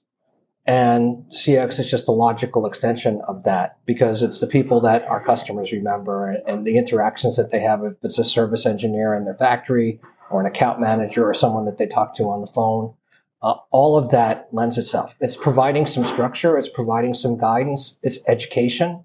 and 0.67 1.25
CX 1.33 1.79
is 1.81 1.91
just 1.91 2.09
a 2.09 2.13
logical 2.13 2.67
extension 2.67 3.23
of 3.27 3.45
that 3.45 3.79
because 3.87 4.23
it's 4.23 4.39
the 4.39 4.47
people 4.47 4.83
that 4.83 5.05
our 5.05 5.25
customers 5.25 5.73
remember 5.73 6.31
and, 6.31 6.43
and 6.47 6.67
the 6.67 6.77
interactions 6.77 7.37
that 7.37 7.51
they 7.51 7.61
have. 7.61 7.83
If 7.83 7.95
it's 8.03 8.19
a 8.19 8.25
service 8.25 8.67
engineer 8.67 9.15
in 9.15 9.25
their 9.25 9.35
factory, 9.35 10.01
or 10.31 10.41
an 10.41 10.47
account 10.47 10.79
manager, 10.79 11.27
or 11.27 11.33
someone 11.33 11.65
that 11.65 11.79
they 11.79 11.87
talk 11.87 12.15
to 12.17 12.25
on 12.25 12.43
the 12.43 12.53
phone, 12.53 12.93
uh, 13.42 13.54
all 13.71 13.97
of 13.97 14.11
that 14.11 14.49
lends 14.52 14.78
itself. 14.78 15.12
It's 15.21 15.37
providing 15.37 15.87
some 15.87 16.04
structure, 16.04 16.59
it's 16.59 16.68
providing 16.68 17.14
some 17.14 17.38
guidance, 17.38 17.97
it's 18.02 18.18
education. 18.26 19.04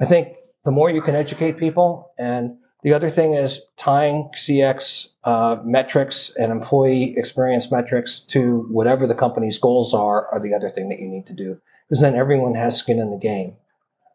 I 0.00 0.04
think 0.04 0.36
the 0.64 0.70
more 0.70 0.90
you 0.90 1.02
can 1.02 1.14
educate 1.14 1.58
people, 1.58 2.10
and 2.18 2.56
the 2.82 2.94
other 2.94 3.10
thing 3.10 3.34
is 3.34 3.60
tying 3.76 4.30
CX 4.34 5.08
uh, 5.24 5.56
metrics 5.64 6.30
and 6.36 6.52
employee 6.52 7.14
experience 7.16 7.70
metrics 7.70 8.20
to 8.20 8.66
whatever 8.70 9.06
the 9.06 9.14
company's 9.14 9.58
goals 9.58 9.92
are, 9.92 10.28
are 10.28 10.40
the 10.40 10.54
other 10.54 10.70
thing 10.70 10.88
that 10.90 11.00
you 11.00 11.08
need 11.08 11.26
to 11.26 11.34
do. 11.34 11.58
Because 11.88 12.00
then 12.00 12.14
everyone 12.14 12.54
has 12.54 12.76
skin 12.76 12.98
in 12.98 13.10
the 13.10 13.18
game. 13.18 13.56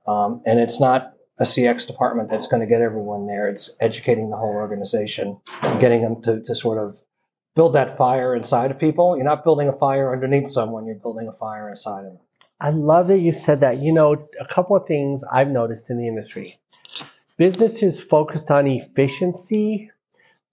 Um, 0.07 0.41
and 0.45 0.59
it's 0.59 0.79
not 0.79 1.13
a 1.37 1.43
CX 1.43 1.87
department 1.87 2.29
that's 2.29 2.47
going 2.47 2.61
to 2.61 2.67
get 2.67 2.81
everyone 2.81 3.27
there. 3.27 3.49
It's 3.49 3.71
educating 3.79 4.29
the 4.29 4.37
whole 4.37 4.53
organization 4.53 5.39
getting 5.79 6.01
them 6.01 6.21
to, 6.21 6.41
to 6.41 6.55
sort 6.55 6.77
of 6.77 7.01
build 7.55 7.73
that 7.73 7.97
fire 7.97 8.35
inside 8.35 8.71
of 8.71 8.79
people. 8.79 9.15
You're 9.15 9.25
not 9.25 9.43
building 9.43 9.67
a 9.67 9.73
fire 9.73 10.13
underneath 10.13 10.49
someone, 10.49 10.85
you're 10.85 10.95
building 10.95 11.27
a 11.27 11.33
fire 11.33 11.69
inside 11.69 12.05
of 12.05 12.13
them. 12.13 12.19
I 12.59 12.69
love 12.69 13.07
that 13.07 13.19
you 13.19 13.31
said 13.31 13.61
that. 13.61 13.79
You 13.79 13.91
know, 13.91 14.27
a 14.39 14.45
couple 14.45 14.75
of 14.75 14.85
things 14.87 15.23
I've 15.23 15.49
noticed 15.49 15.89
in 15.89 15.97
the 15.97 16.07
industry. 16.07 16.59
Businesses 17.37 17.99
focused 17.99 18.51
on 18.51 18.67
efficiency, 18.67 19.89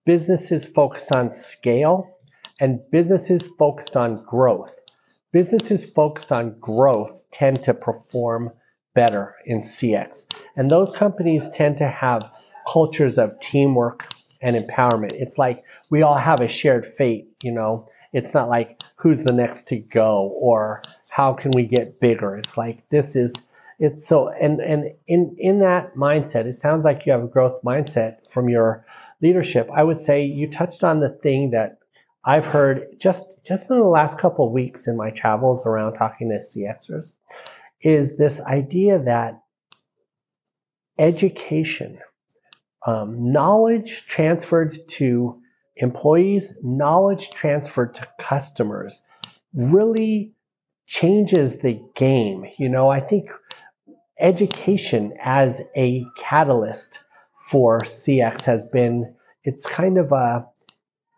businesses 0.06 0.64
focused 0.64 1.14
on 1.14 1.34
scale, 1.34 2.16
and 2.60 2.80
businesses 2.90 3.46
focused 3.58 3.96
on 3.96 4.24
growth. 4.24 4.80
Businesses 5.32 5.84
focused 5.84 6.32
on 6.32 6.58
growth 6.58 7.20
tend 7.30 7.62
to 7.64 7.74
perform 7.74 8.50
better 8.94 9.36
in 9.44 9.60
CX. 9.60 10.26
And 10.56 10.70
those 10.70 10.90
companies 10.90 11.50
tend 11.50 11.76
to 11.76 11.88
have 11.88 12.22
cultures 12.66 13.18
of 13.18 13.38
teamwork, 13.38 14.08
and 14.40 14.56
empowerment. 14.56 15.12
It's 15.12 15.38
like 15.38 15.64
we 15.90 16.02
all 16.02 16.16
have 16.16 16.40
a 16.40 16.48
shared 16.48 16.86
fate, 16.86 17.28
you 17.42 17.52
know. 17.52 17.86
It's 18.12 18.32
not 18.32 18.48
like 18.48 18.82
who's 18.96 19.22
the 19.22 19.32
next 19.32 19.68
to 19.68 19.76
go 19.76 20.28
or 20.40 20.82
how 21.08 21.34
can 21.34 21.50
we 21.54 21.64
get 21.64 22.00
bigger. 22.00 22.36
It's 22.36 22.56
like 22.56 22.88
this 22.88 23.16
is 23.16 23.34
it's 23.78 24.06
so 24.06 24.28
and 24.28 24.60
and 24.60 24.92
in 25.06 25.36
in 25.38 25.60
that 25.60 25.94
mindset, 25.94 26.46
it 26.46 26.54
sounds 26.54 26.84
like 26.84 27.06
you 27.06 27.12
have 27.12 27.22
a 27.22 27.28
growth 27.28 27.62
mindset 27.62 28.30
from 28.30 28.48
your 28.48 28.84
leadership. 29.20 29.68
I 29.72 29.82
would 29.82 30.00
say 30.00 30.24
you 30.24 30.50
touched 30.50 30.84
on 30.84 31.00
the 31.00 31.10
thing 31.10 31.50
that 31.50 31.78
I've 32.24 32.46
heard 32.46 32.98
just 32.98 33.44
just 33.44 33.70
in 33.70 33.78
the 33.78 33.84
last 33.84 34.18
couple 34.18 34.46
of 34.46 34.52
weeks 34.52 34.88
in 34.88 34.96
my 34.96 35.10
travels 35.10 35.66
around 35.66 35.94
talking 35.94 36.28
to 36.30 36.36
CXers 36.36 37.14
is 37.80 38.16
this 38.16 38.40
idea 38.40 38.98
that 38.98 39.40
education 40.98 41.98
um, 42.86 43.32
knowledge 43.32 44.06
transferred 44.06 44.76
to 44.88 45.40
employees, 45.76 46.52
knowledge 46.62 47.30
transferred 47.30 47.94
to 47.94 48.08
customers 48.18 49.02
really 49.54 50.32
changes 50.86 51.58
the 51.58 51.80
game. 51.94 52.46
You 52.58 52.68
know, 52.68 52.88
I 52.88 53.00
think 53.00 53.30
education 54.18 55.14
as 55.22 55.62
a 55.76 56.04
catalyst 56.16 57.00
for 57.38 57.78
CX 57.80 58.44
has 58.44 58.64
been, 58.64 59.14
it's 59.44 59.66
kind 59.66 59.98
of 59.98 60.12
a, 60.12 60.46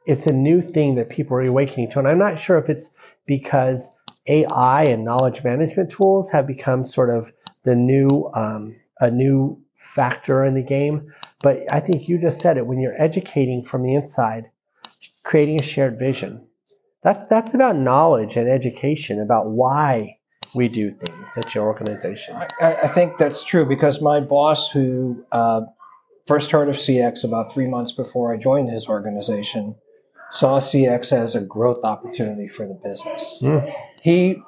it's 0.07 0.27
a 0.27 0.33
new 0.33 0.61
thing 0.63 0.97
that 0.97 1.09
people 1.09 1.37
are 1.37 1.43
awakening 1.43 1.91
to. 1.93 1.99
And 1.99 2.09
I'm 2.09 2.19
not 2.19 2.39
sure 2.39 2.59
if 2.59 2.69
it's 2.69 2.91
because 3.27 3.91
AI 4.27 4.85
and 4.85 5.05
knowledge 5.05 5.45
management 5.45 5.91
tools 5.91 6.31
have 6.31 6.47
become 6.47 6.85
sort 6.85 7.11
of 7.11 7.33
the 7.65 7.75
new, 7.75 8.31
um, 8.35 8.77
a 9.01 9.11
new 9.11 9.61
factor 9.77 10.45
in 10.45 10.55
the 10.55 10.63
game. 10.63 11.13
But 11.43 11.73
I 11.73 11.81
think 11.81 12.09
you 12.09 12.19
just 12.19 12.41
said 12.41 12.59
it 12.59 12.67
when 12.67 12.81
you're 12.81 13.01
educating 13.01 13.63
from 13.63 13.83
the 13.83 13.95
inside, 13.95 14.51
creating 15.23 15.61
a 15.61 15.63
shared 15.63 15.99
vision. 15.99 16.47
That's 17.03 17.25
that's 17.27 17.55
about 17.55 17.77
knowledge 17.77 18.37
and 18.37 18.49
education 18.49 19.21
about 19.21 19.47
why 19.49 20.19
we 20.55 20.69
do 20.69 20.91
things 20.91 21.37
at 21.37 21.55
your 21.55 21.67
organization. 21.67 22.37
I, 22.61 22.75
I 22.83 22.89
think 22.89 23.19
that's 23.19 23.43
true 23.43 23.65
because 23.65 24.03
my 24.03 24.21
boss, 24.21 24.71
who 24.71 25.25
uh, 25.33 25.63
first 26.27 26.51
heard 26.51 26.69
of 26.69 26.77
CX 26.77 27.25
about 27.25 27.55
three 27.55 27.67
months 27.67 27.93
before 27.93 28.35
I 28.35 28.37
joined 28.37 28.69
his 28.71 28.89
organization, 28.89 29.77
saw 30.31 30.61
CX 30.61 31.13
as 31.13 31.35
a 31.35 31.41
growth 31.41 31.85
opportunity 31.85 32.49
for 32.49 32.67
the 32.67 32.75
business. 32.75 33.39
Mm. 33.41 33.73
He 34.03 34.43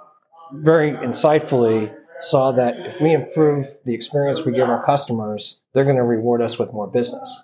very 0.52 0.92
insightfully 0.92 1.94
saw 2.22 2.52
that 2.52 2.74
if 2.78 3.00
we 3.00 3.12
improve 3.12 3.66
the 3.84 3.94
experience 3.94 4.44
we 4.44 4.52
give 4.52 4.68
our 4.68 4.84
customers, 4.84 5.60
they're 5.72 5.84
going 5.84 5.96
to 5.96 6.02
reward 6.02 6.42
us 6.42 6.58
with 6.58 6.72
more 6.72 6.86
business. 6.86 7.42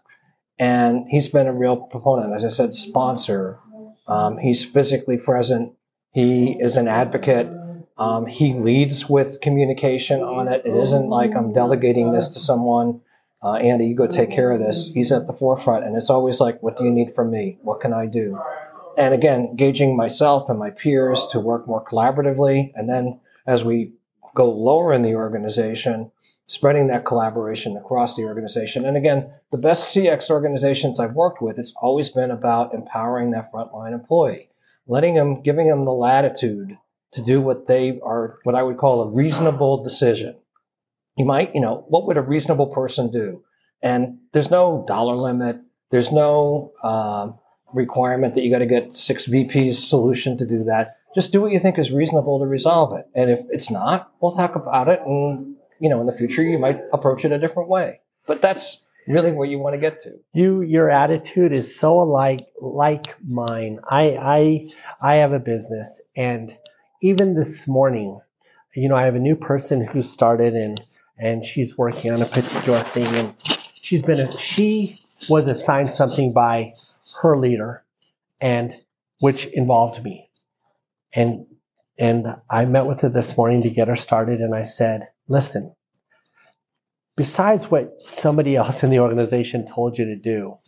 And 0.58 1.06
he's 1.08 1.28
been 1.28 1.46
a 1.46 1.52
real 1.52 1.76
proponent, 1.76 2.34
as 2.34 2.44
I 2.44 2.48
said, 2.48 2.74
sponsor. 2.74 3.58
Um, 4.06 4.38
he's 4.38 4.64
physically 4.64 5.18
present. 5.18 5.72
He 6.12 6.52
is 6.52 6.76
an 6.76 6.88
advocate. 6.88 7.48
Um, 7.96 8.26
he 8.26 8.54
leads 8.54 9.08
with 9.08 9.40
communication 9.40 10.20
on 10.20 10.48
it. 10.48 10.64
It 10.64 10.74
isn't 10.74 11.08
like 11.08 11.34
I'm 11.36 11.52
delegating 11.52 12.12
this 12.12 12.28
to 12.28 12.40
someone. 12.40 13.00
Uh, 13.42 13.54
Andy, 13.54 13.86
you 13.86 13.94
go 13.94 14.06
take 14.06 14.30
care 14.30 14.50
of 14.50 14.60
this. 14.60 14.90
He's 14.92 15.12
at 15.12 15.26
the 15.26 15.32
forefront, 15.32 15.84
and 15.84 15.96
it's 15.96 16.10
always 16.10 16.40
like, 16.40 16.60
"What 16.62 16.76
do 16.76 16.84
you 16.84 16.90
need 16.90 17.14
from 17.14 17.30
me? 17.30 17.58
What 17.62 17.80
can 17.80 17.92
I 17.92 18.06
do?" 18.06 18.40
And 18.96 19.14
again, 19.14 19.46
engaging 19.46 19.96
myself 19.96 20.48
and 20.48 20.58
my 20.58 20.70
peers 20.70 21.28
to 21.28 21.40
work 21.40 21.68
more 21.68 21.84
collaboratively, 21.84 22.72
and 22.74 22.88
then 22.88 23.20
as 23.46 23.64
we 23.64 23.92
go 24.38 24.51
lower 24.51 24.94
in 24.94 25.03
the 25.03 25.16
organization, 25.16 26.12
spreading 26.46 26.87
that 26.87 27.05
collaboration 27.05 27.77
across 27.77 28.14
the 28.14 28.24
organization. 28.24 28.87
And 28.87 28.96
again, 28.96 29.31
the 29.51 29.59
best 29.59 29.94
CX 29.94 30.31
organizations 30.31 31.01
I've 31.01 31.14
worked 31.14 31.42
with, 31.42 31.59
it's 31.59 31.74
always 31.83 32.09
been 32.09 32.31
about 32.31 32.72
empowering 32.72 33.33
that 33.33 33.53
frontline 33.53 33.92
employee, 33.92 34.48
letting 34.87 35.14
them, 35.14 35.42
giving 35.42 35.66
them 35.66 35.85
the 35.85 35.92
latitude 35.92 36.79
to 37.12 37.22
do 37.22 37.40
what 37.40 37.66
they 37.66 37.98
are, 38.01 38.38
what 38.44 38.55
I 38.55 38.62
would 38.62 38.79
call 38.79 39.03
a 39.03 39.11
reasonable 39.11 39.83
decision. 39.83 40.37
You 41.16 41.24
might, 41.24 41.55
you 41.57 41.61
know, 41.61 41.85
what 41.88 42.07
would 42.07 42.16
a 42.16 42.22
reasonable 42.22 42.68
person 42.68 43.11
do? 43.11 43.42
And 43.83 44.18
there's 44.33 44.53
no 44.53 44.85
dollar 44.87 45.16
limit. 45.16 45.59
There's 45.90 46.12
no 46.12 46.72
uh, 46.83 47.33
requirement 47.72 48.35
that 48.35 48.42
you 48.42 48.53
got 48.53 48.61
to 48.61 48.66
get 48.66 48.94
six 48.94 49.27
VPs 49.27 49.74
solution 49.74 50.38
to 50.38 50.46
do 50.46 50.64
that 50.64 50.97
just 51.14 51.33
do 51.33 51.40
what 51.40 51.53
you 51.53 51.61
think 51.61 51.79
is 51.79 51.90
reasonable 51.90 52.40
to 52.40 52.47
resolve 52.47 52.99
it. 52.99 53.07
And 53.14 53.31
if 53.31 53.40
it's 53.51 53.71
not, 53.71 54.12
we'll 54.21 54.37
talk 54.37 54.57
about 54.57 54.88
it. 54.88 55.01
And, 55.05 55.57
you 55.81 55.88
know, 55.88 56.01
in 56.01 56.07
the 56.07 56.12
future, 56.12 56.42
you 56.42 56.59
might 56.59 56.81
approach 56.92 57.25
it 57.25 57.33
a 57.33 57.38
different 57.38 57.68
way. 57.68 58.01
But 58.27 58.42
that's 58.42 58.85
really 59.07 59.33
where 59.33 59.49
you 59.49 59.59
want 59.59 59.75
to 59.75 59.81
get 59.81 60.03
to. 60.03 60.12
You, 60.35 60.62
your 60.62 60.90
attitude 60.90 61.53
is 61.53 61.79
so 61.79 62.01
alike, 62.01 62.47
like 62.61 63.16
mine. 63.27 63.81
I, 63.88 64.11
I, 64.16 64.68
I 65.01 65.14
have 65.16 65.33
a 65.33 65.38
business 65.38 66.01
and 66.14 66.57
even 67.01 67.35
this 67.35 67.66
morning, 67.66 68.21
you 68.75 68.88
know, 68.88 68.97
I 68.97 69.05
have 69.05 69.14
a 69.14 69.21
new 69.21 69.37
person 69.37 69.85
who 69.85 70.03
started 70.03 70.55
and, 70.55 70.81
and 71.16 71.44
she's 71.44 71.79
working 71.79 72.12
on 72.12 72.21
a 72.21 72.27
particular 72.27 72.83
thing 72.83 73.07
and 73.07 73.35
she's 73.81 74.03
been, 74.03 74.21
a, 74.21 74.37
she 74.37 75.01
was 75.29 75.47
assigned 75.47 75.92
something 75.92 76.33
by 76.33 76.75
her 77.23 77.37
leader 77.37 77.83
and 78.40 78.77
which 79.21 79.47
involved 79.47 80.03
me 80.05 80.27
and 81.18 81.46
and 81.98 82.26
I 82.48 82.64
met 82.64 82.87
with 82.87 83.00
her 83.00 83.09
this 83.09 83.37
morning 83.37 83.62
to 83.62 83.70
get 83.70 83.88
her 83.88 83.96
started, 83.96 84.40
and 84.40 84.54
I 84.54 84.62
said, 84.62 85.09
listen, 85.26 85.74
besides 87.16 87.68
what 87.68 88.00
somebody 88.02 88.54
else 88.54 88.85
in 88.85 88.90
the 88.90 89.00
organization 89.00 89.66
told 89.66 89.98
you 89.98 90.04
to 90.07 90.16
do, 90.16 90.59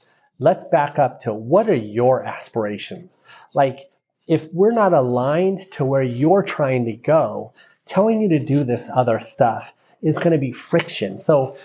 let's 0.40 0.64
back 0.64 0.98
up 0.98 1.20
to 1.20 1.32
what 1.32 1.68
are 1.68 1.74
your 1.74 2.24
aspirations? 2.24 3.16
Like, 3.54 3.90
if 4.26 4.52
we're 4.52 4.72
not 4.72 4.92
aligned 4.92 5.70
to 5.72 5.84
where 5.84 6.02
you're 6.02 6.42
trying 6.42 6.86
to 6.86 6.92
go, 6.94 7.52
telling 7.86 8.20
you 8.20 8.30
to 8.30 8.44
do 8.44 8.64
this 8.64 8.90
other 8.92 9.20
stuff 9.20 9.72
is 10.02 10.18
going 10.18 10.32
to 10.32 10.38
be 10.38 10.50
friction. 10.52 11.18
So 11.18 11.56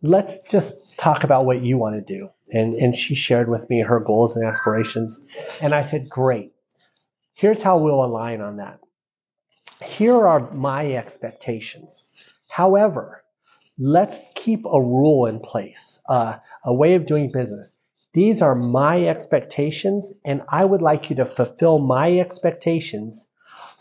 let's 0.00 0.40
just 0.42 0.96
talk 0.96 1.24
about 1.24 1.44
what 1.44 1.62
you 1.62 1.76
want 1.76 1.96
to 1.96 2.14
do. 2.18 2.28
And, 2.52 2.74
and 2.74 2.94
she 2.94 3.16
shared 3.16 3.48
with 3.48 3.68
me 3.68 3.80
her 3.80 3.98
goals 3.98 4.36
and 4.36 4.46
aspirations. 4.46 5.18
And 5.60 5.74
I 5.74 5.82
said, 5.82 6.08
great. 6.08 6.52
Here's 7.36 7.62
how 7.62 7.76
we'll 7.76 8.02
align 8.02 8.40
on 8.40 8.56
that. 8.56 8.80
Here 9.84 10.26
are 10.26 10.50
my 10.52 10.94
expectations. 10.94 12.02
However, 12.48 13.22
let's 13.78 14.18
keep 14.34 14.64
a 14.64 14.80
rule 14.80 15.26
in 15.26 15.40
place, 15.40 16.00
uh, 16.08 16.38
a 16.64 16.72
way 16.72 16.94
of 16.94 17.04
doing 17.04 17.30
business. 17.30 17.74
These 18.14 18.40
are 18.40 18.54
my 18.54 19.06
expectations, 19.06 20.14
and 20.24 20.40
I 20.48 20.64
would 20.64 20.80
like 20.80 21.10
you 21.10 21.16
to 21.16 21.26
fulfill 21.26 21.78
my 21.78 22.18
expectations 22.18 23.28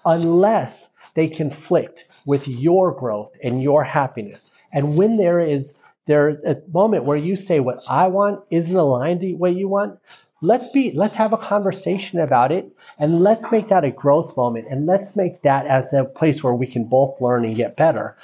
unless 0.05 0.89
they 1.13 1.29
conflict 1.29 2.09
with 2.25 2.49
your 2.49 2.91
growth 2.91 3.31
and 3.41 3.63
your 3.63 3.85
happiness. 3.85 4.51
And 4.73 4.97
when 4.97 5.15
there 5.15 5.39
is 5.39 5.73
there's 6.07 6.43
a 6.43 6.61
moment 6.71 7.05
where 7.05 7.17
you 7.17 7.37
say 7.37 7.61
what 7.61 7.79
I 7.87 8.07
want 8.07 8.43
isn't 8.51 8.75
aligned 8.75 9.21
to 9.21 9.33
what 9.33 9.55
you 9.55 9.69
want, 9.69 9.99
let's 10.45 10.67
be 10.67 10.91
let's 10.91 11.15
have 11.15 11.34
a 11.34 11.38
conversation 11.38 12.19
about 12.19 12.51
it 12.51 12.71
and 12.99 13.19
let's 13.19 13.51
make 13.51 13.69
that 13.69 13.84
a 13.84 13.91
growth 13.91 14.38
moment 14.38 14.67
and 14.69 14.86
let's 14.86 15.15
make 15.15 15.41
that 15.41 15.65
as 15.65 15.93
a 15.93 16.03
place 16.03 16.43
where 16.43 16.53
we 16.53 16.67
can 16.67 16.86
both 16.86 17.19
learn 17.19 17.45
and 17.45 17.55
get 17.55 17.75
better. 17.75 18.15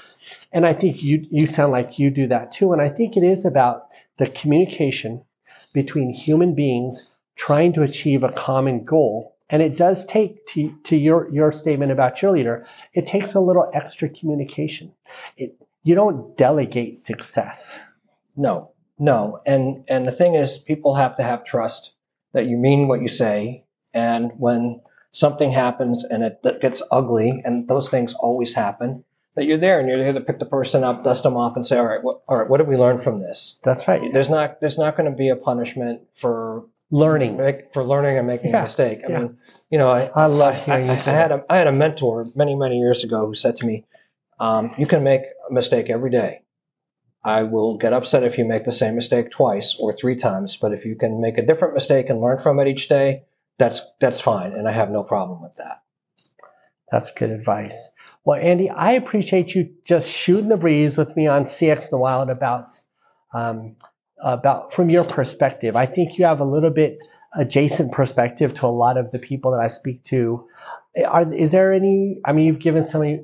And 0.51 0.65
I 0.65 0.73
think 0.73 1.01
you 1.01 1.25
you 1.31 1.47
sound 1.47 1.71
like 1.71 1.99
you 1.99 2.09
do 2.09 2.27
that 2.27 2.51
too. 2.51 2.73
And 2.73 2.81
I 2.81 2.89
think 2.89 3.17
it 3.17 3.23
is 3.23 3.45
about 3.45 3.87
the 4.17 4.27
communication 4.27 5.23
between 5.73 6.13
human 6.13 6.53
beings 6.53 7.09
trying 7.35 7.73
to 7.73 7.81
achieve 7.81 8.23
a 8.23 8.31
common 8.31 8.83
goal. 8.83 9.35
And 9.49 9.61
it 9.61 9.75
does 9.75 10.05
take 10.05 10.45
to, 10.47 10.73
to 10.85 10.95
your, 10.95 11.29
your 11.29 11.51
statement 11.51 11.91
about 11.91 12.15
cheerleader, 12.15 12.67
it 12.93 13.05
takes 13.05 13.33
a 13.33 13.39
little 13.39 13.69
extra 13.73 14.07
communication. 14.07 14.93
It, 15.35 15.55
you 15.83 15.95
don't 15.95 16.37
delegate 16.37 16.97
success. 16.97 17.77
No, 18.37 18.71
no. 18.99 19.41
And 19.45 19.83
and 19.87 20.07
the 20.07 20.11
thing 20.11 20.35
is, 20.35 20.57
people 20.57 20.93
have 20.93 21.15
to 21.17 21.23
have 21.23 21.43
trust 21.43 21.93
that 22.33 22.45
you 22.45 22.57
mean 22.57 22.87
what 22.87 23.01
you 23.01 23.07
say. 23.07 23.65
And 23.93 24.31
when 24.37 24.81
something 25.11 25.51
happens 25.51 26.03
and 26.03 26.23
it, 26.23 26.39
it 26.43 26.61
gets 26.61 26.81
ugly, 26.91 27.41
and 27.43 27.67
those 27.67 27.89
things 27.89 28.13
always 28.13 28.53
happen, 28.53 29.03
that 29.35 29.45
you're 29.45 29.57
there 29.57 29.79
and 29.79 29.87
you're 29.87 29.97
there 29.97 30.13
to 30.13 30.21
pick 30.21 30.39
the 30.39 30.45
person 30.45 30.83
up, 30.83 31.03
dust 31.03 31.23
them 31.23 31.37
off, 31.37 31.55
and 31.55 31.65
say, 31.65 31.77
all 31.77 31.85
right, 31.85 32.03
what, 32.03 32.21
all 32.27 32.37
right, 32.37 32.49
what 32.49 32.57
did 32.57 32.67
we 32.67 32.77
learn 32.77 33.01
from 33.01 33.19
this? 33.21 33.57
That's 33.63 33.87
right. 33.87 34.01
There's 34.13 34.29
not 34.29 34.59
there's 34.59 34.77
not 34.77 34.97
going 34.97 35.09
to 35.09 35.15
be 35.15 35.29
a 35.29 35.35
punishment 35.35 36.01
for 36.15 36.65
learning 36.89 37.37
make, 37.37 37.73
for 37.73 37.83
learning 37.83 38.17
and 38.17 38.27
making 38.27 38.51
Yeah, 38.51 38.59
a 38.59 38.61
mistake. 38.63 38.99
I 39.07 39.11
yeah. 39.11 39.19
mean, 39.19 39.37
you 39.69 39.77
know, 39.77 39.89
I, 39.89 40.09
I 40.13 40.25
love 40.25 40.55
I, 40.55 40.57
hearing 40.57 40.89
I, 40.89 40.93
I 40.93 40.97
say 40.97 41.11
had 41.11 41.31
a 41.31 41.45
I 41.49 41.57
had 41.57 41.67
a 41.67 41.71
mentor 41.71 42.27
many 42.35 42.55
many 42.55 42.77
years 42.77 43.03
ago 43.03 43.25
who 43.25 43.35
said 43.35 43.57
to 43.57 43.65
me, 43.65 43.85
um, 44.39 44.71
"You 44.77 44.85
can 44.85 45.03
make 45.03 45.21
a 45.49 45.53
mistake 45.53 45.89
every 45.89 46.11
day. 46.11 46.41
I 47.23 47.43
will 47.43 47.77
get 47.77 47.93
upset 47.93 48.23
if 48.23 48.37
you 48.37 48.45
make 48.45 48.65
the 48.65 48.71
same 48.71 48.95
mistake 48.95 49.31
twice 49.31 49.75
or 49.79 49.93
three 49.93 50.15
times, 50.15 50.57
but 50.57 50.73
if 50.73 50.85
you 50.85 50.95
can 50.95 51.21
make 51.21 51.37
a 51.37 51.45
different 51.45 51.75
mistake 51.75 52.09
and 52.09 52.19
learn 52.19 52.39
from 52.39 52.59
it 52.59 52.67
each 52.67 52.87
day, 52.87 53.23
that's 53.59 53.81
that's 53.99 54.19
fine, 54.19 54.53
and 54.53 54.67
I 54.67 54.71
have 54.71 54.89
no 54.89 55.03
problem 55.03 55.41
with 55.41 55.55
that." 55.55 55.81
That's 56.91 57.11
good 57.11 57.29
advice. 57.29 57.89
Well, 58.25 58.39
Andy, 58.39 58.69
I 58.69 58.93
appreciate 58.93 59.55
you 59.55 59.73
just 59.85 60.09
shooting 60.09 60.49
the 60.49 60.57
breeze 60.57 60.97
with 60.97 61.15
me 61.15 61.27
on 61.27 61.45
CX 61.45 61.83
in 61.83 61.89
the 61.91 61.97
Wild 61.97 62.29
about 62.29 62.79
um, 63.33 63.75
about 64.21 64.73
from 64.73 64.89
your 64.89 65.05
perspective. 65.05 65.75
I 65.75 65.85
think 65.85 66.17
you 66.17 66.25
have 66.25 66.41
a 66.41 66.45
little 66.45 66.69
bit 66.69 66.99
adjacent 67.35 67.91
perspective 67.91 68.53
to 68.55 68.65
a 68.65 68.67
lot 68.67 68.97
of 68.97 69.11
the 69.11 69.19
people 69.19 69.51
that 69.51 69.61
I 69.61 69.67
speak 69.67 70.03
to. 70.05 70.47
Are, 71.07 71.33
is 71.33 71.51
there 71.51 71.71
any? 71.73 72.19
I 72.25 72.33
mean, 72.33 72.45
you've 72.45 72.59
given 72.59 72.83
so 72.83 72.99
many 72.99 73.21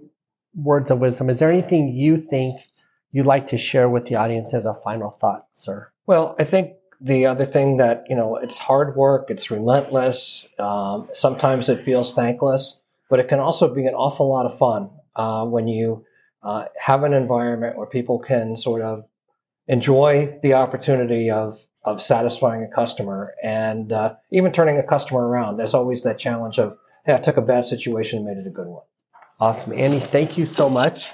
words 0.55 0.91
of 0.91 0.99
wisdom. 0.99 1.29
Is 1.29 1.39
there 1.39 1.51
anything 1.51 1.89
you 1.89 2.21
think 2.21 2.61
you'd 3.11 3.25
like 3.25 3.47
to 3.47 3.57
share 3.57 3.89
with 3.89 4.05
the 4.05 4.15
audience 4.15 4.53
as 4.53 4.65
a 4.65 4.73
final 4.73 5.11
thought, 5.11 5.47
sir? 5.53 5.89
Well, 6.05 6.35
I 6.39 6.43
think 6.43 6.73
the 6.99 7.27
other 7.27 7.45
thing 7.45 7.77
that 7.77 8.05
you 8.09 8.15
know, 8.15 8.37
it's 8.37 8.57
hard 8.57 8.95
work, 8.95 9.29
it's 9.29 9.51
relentless. 9.51 10.47
Um, 10.57 11.09
sometimes 11.13 11.69
it 11.69 11.85
feels 11.85 12.13
thankless, 12.13 12.79
but 13.09 13.19
it 13.19 13.27
can 13.27 13.39
also 13.39 13.73
be 13.73 13.85
an 13.85 13.93
awful 13.93 14.29
lot 14.29 14.45
of 14.45 14.57
fun 14.57 14.89
uh, 15.15 15.45
when 15.45 15.67
you 15.67 16.05
uh, 16.43 16.65
have 16.79 17.03
an 17.03 17.13
environment 17.13 17.77
where 17.77 17.87
people 17.87 18.19
can 18.19 18.57
sort 18.57 18.81
of 18.81 19.05
enjoy 19.67 20.39
the 20.41 20.53
opportunity 20.53 21.29
of 21.29 21.59
of 21.83 22.01
satisfying 22.01 22.63
a 22.63 22.67
customer 22.67 23.33
and 23.41 23.93
uh, 23.93 24.13
even 24.29 24.51
turning 24.51 24.77
a 24.77 24.83
customer 24.83 25.25
around. 25.25 25.55
There's 25.55 25.73
always 25.73 26.01
that 26.01 26.19
challenge 26.19 26.59
of, 26.59 26.77
hey, 27.05 27.13
I 27.15 27.19
took 27.19 27.37
a 27.37 27.41
bad 27.41 27.63
situation 27.63 28.17
and 28.17 28.27
made 28.27 28.37
it 28.37 28.45
a 28.45 28.49
good 28.49 28.67
one. 28.67 28.83
Awesome, 29.39 29.71
Andy. 29.71 29.99
Thank 29.99 30.37
you 30.37 30.45
so 30.45 30.69
much. 30.69 31.11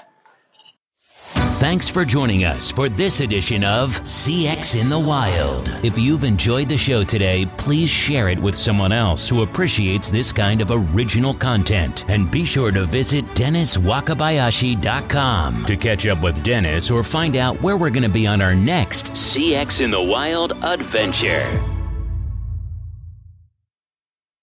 Thanks 1.58 1.88
for 1.88 2.04
joining 2.04 2.42
us 2.44 2.72
for 2.72 2.88
this 2.88 3.20
edition 3.20 3.62
of 3.62 4.02
CX 4.02 4.82
in 4.82 4.88
the 4.90 4.98
Wild. 4.98 5.68
If 5.84 5.96
you've 5.96 6.24
enjoyed 6.24 6.68
the 6.68 6.76
show 6.76 7.04
today, 7.04 7.46
please 7.58 7.88
share 7.88 8.28
it 8.28 8.36
with 8.38 8.56
someone 8.56 8.90
else 8.90 9.28
who 9.28 9.42
appreciates 9.42 10.10
this 10.10 10.32
kind 10.32 10.60
of 10.60 10.72
original 10.72 11.32
content. 11.32 12.04
And 12.08 12.28
be 12.28 12.44
sure 12.44 12.72
to 12.72 12.84
visit 12.84 13.24
DennisWakabayashi.com 13.36 15.66
to 15.66 15.76
catch 15.76 16.08
up 16.08 16.22
with 16.22 16.42
Dennis 16.42 16.90
or 16.90 17.04
find 17.04 17.36
out 17.36 17.62
where 17.62 17.76
we're 17.76 17.90
going 17.90 18.02
to 18.02 18.08
be 18.08 18.26
on 18.26 18.42
our 18.42 18.54
next 18.54 19.12
CX 19.12 19.80
in 19.80 19.92
the 19.92 20.02
Wild 20.02 20.54
adventure. 20.62 21.73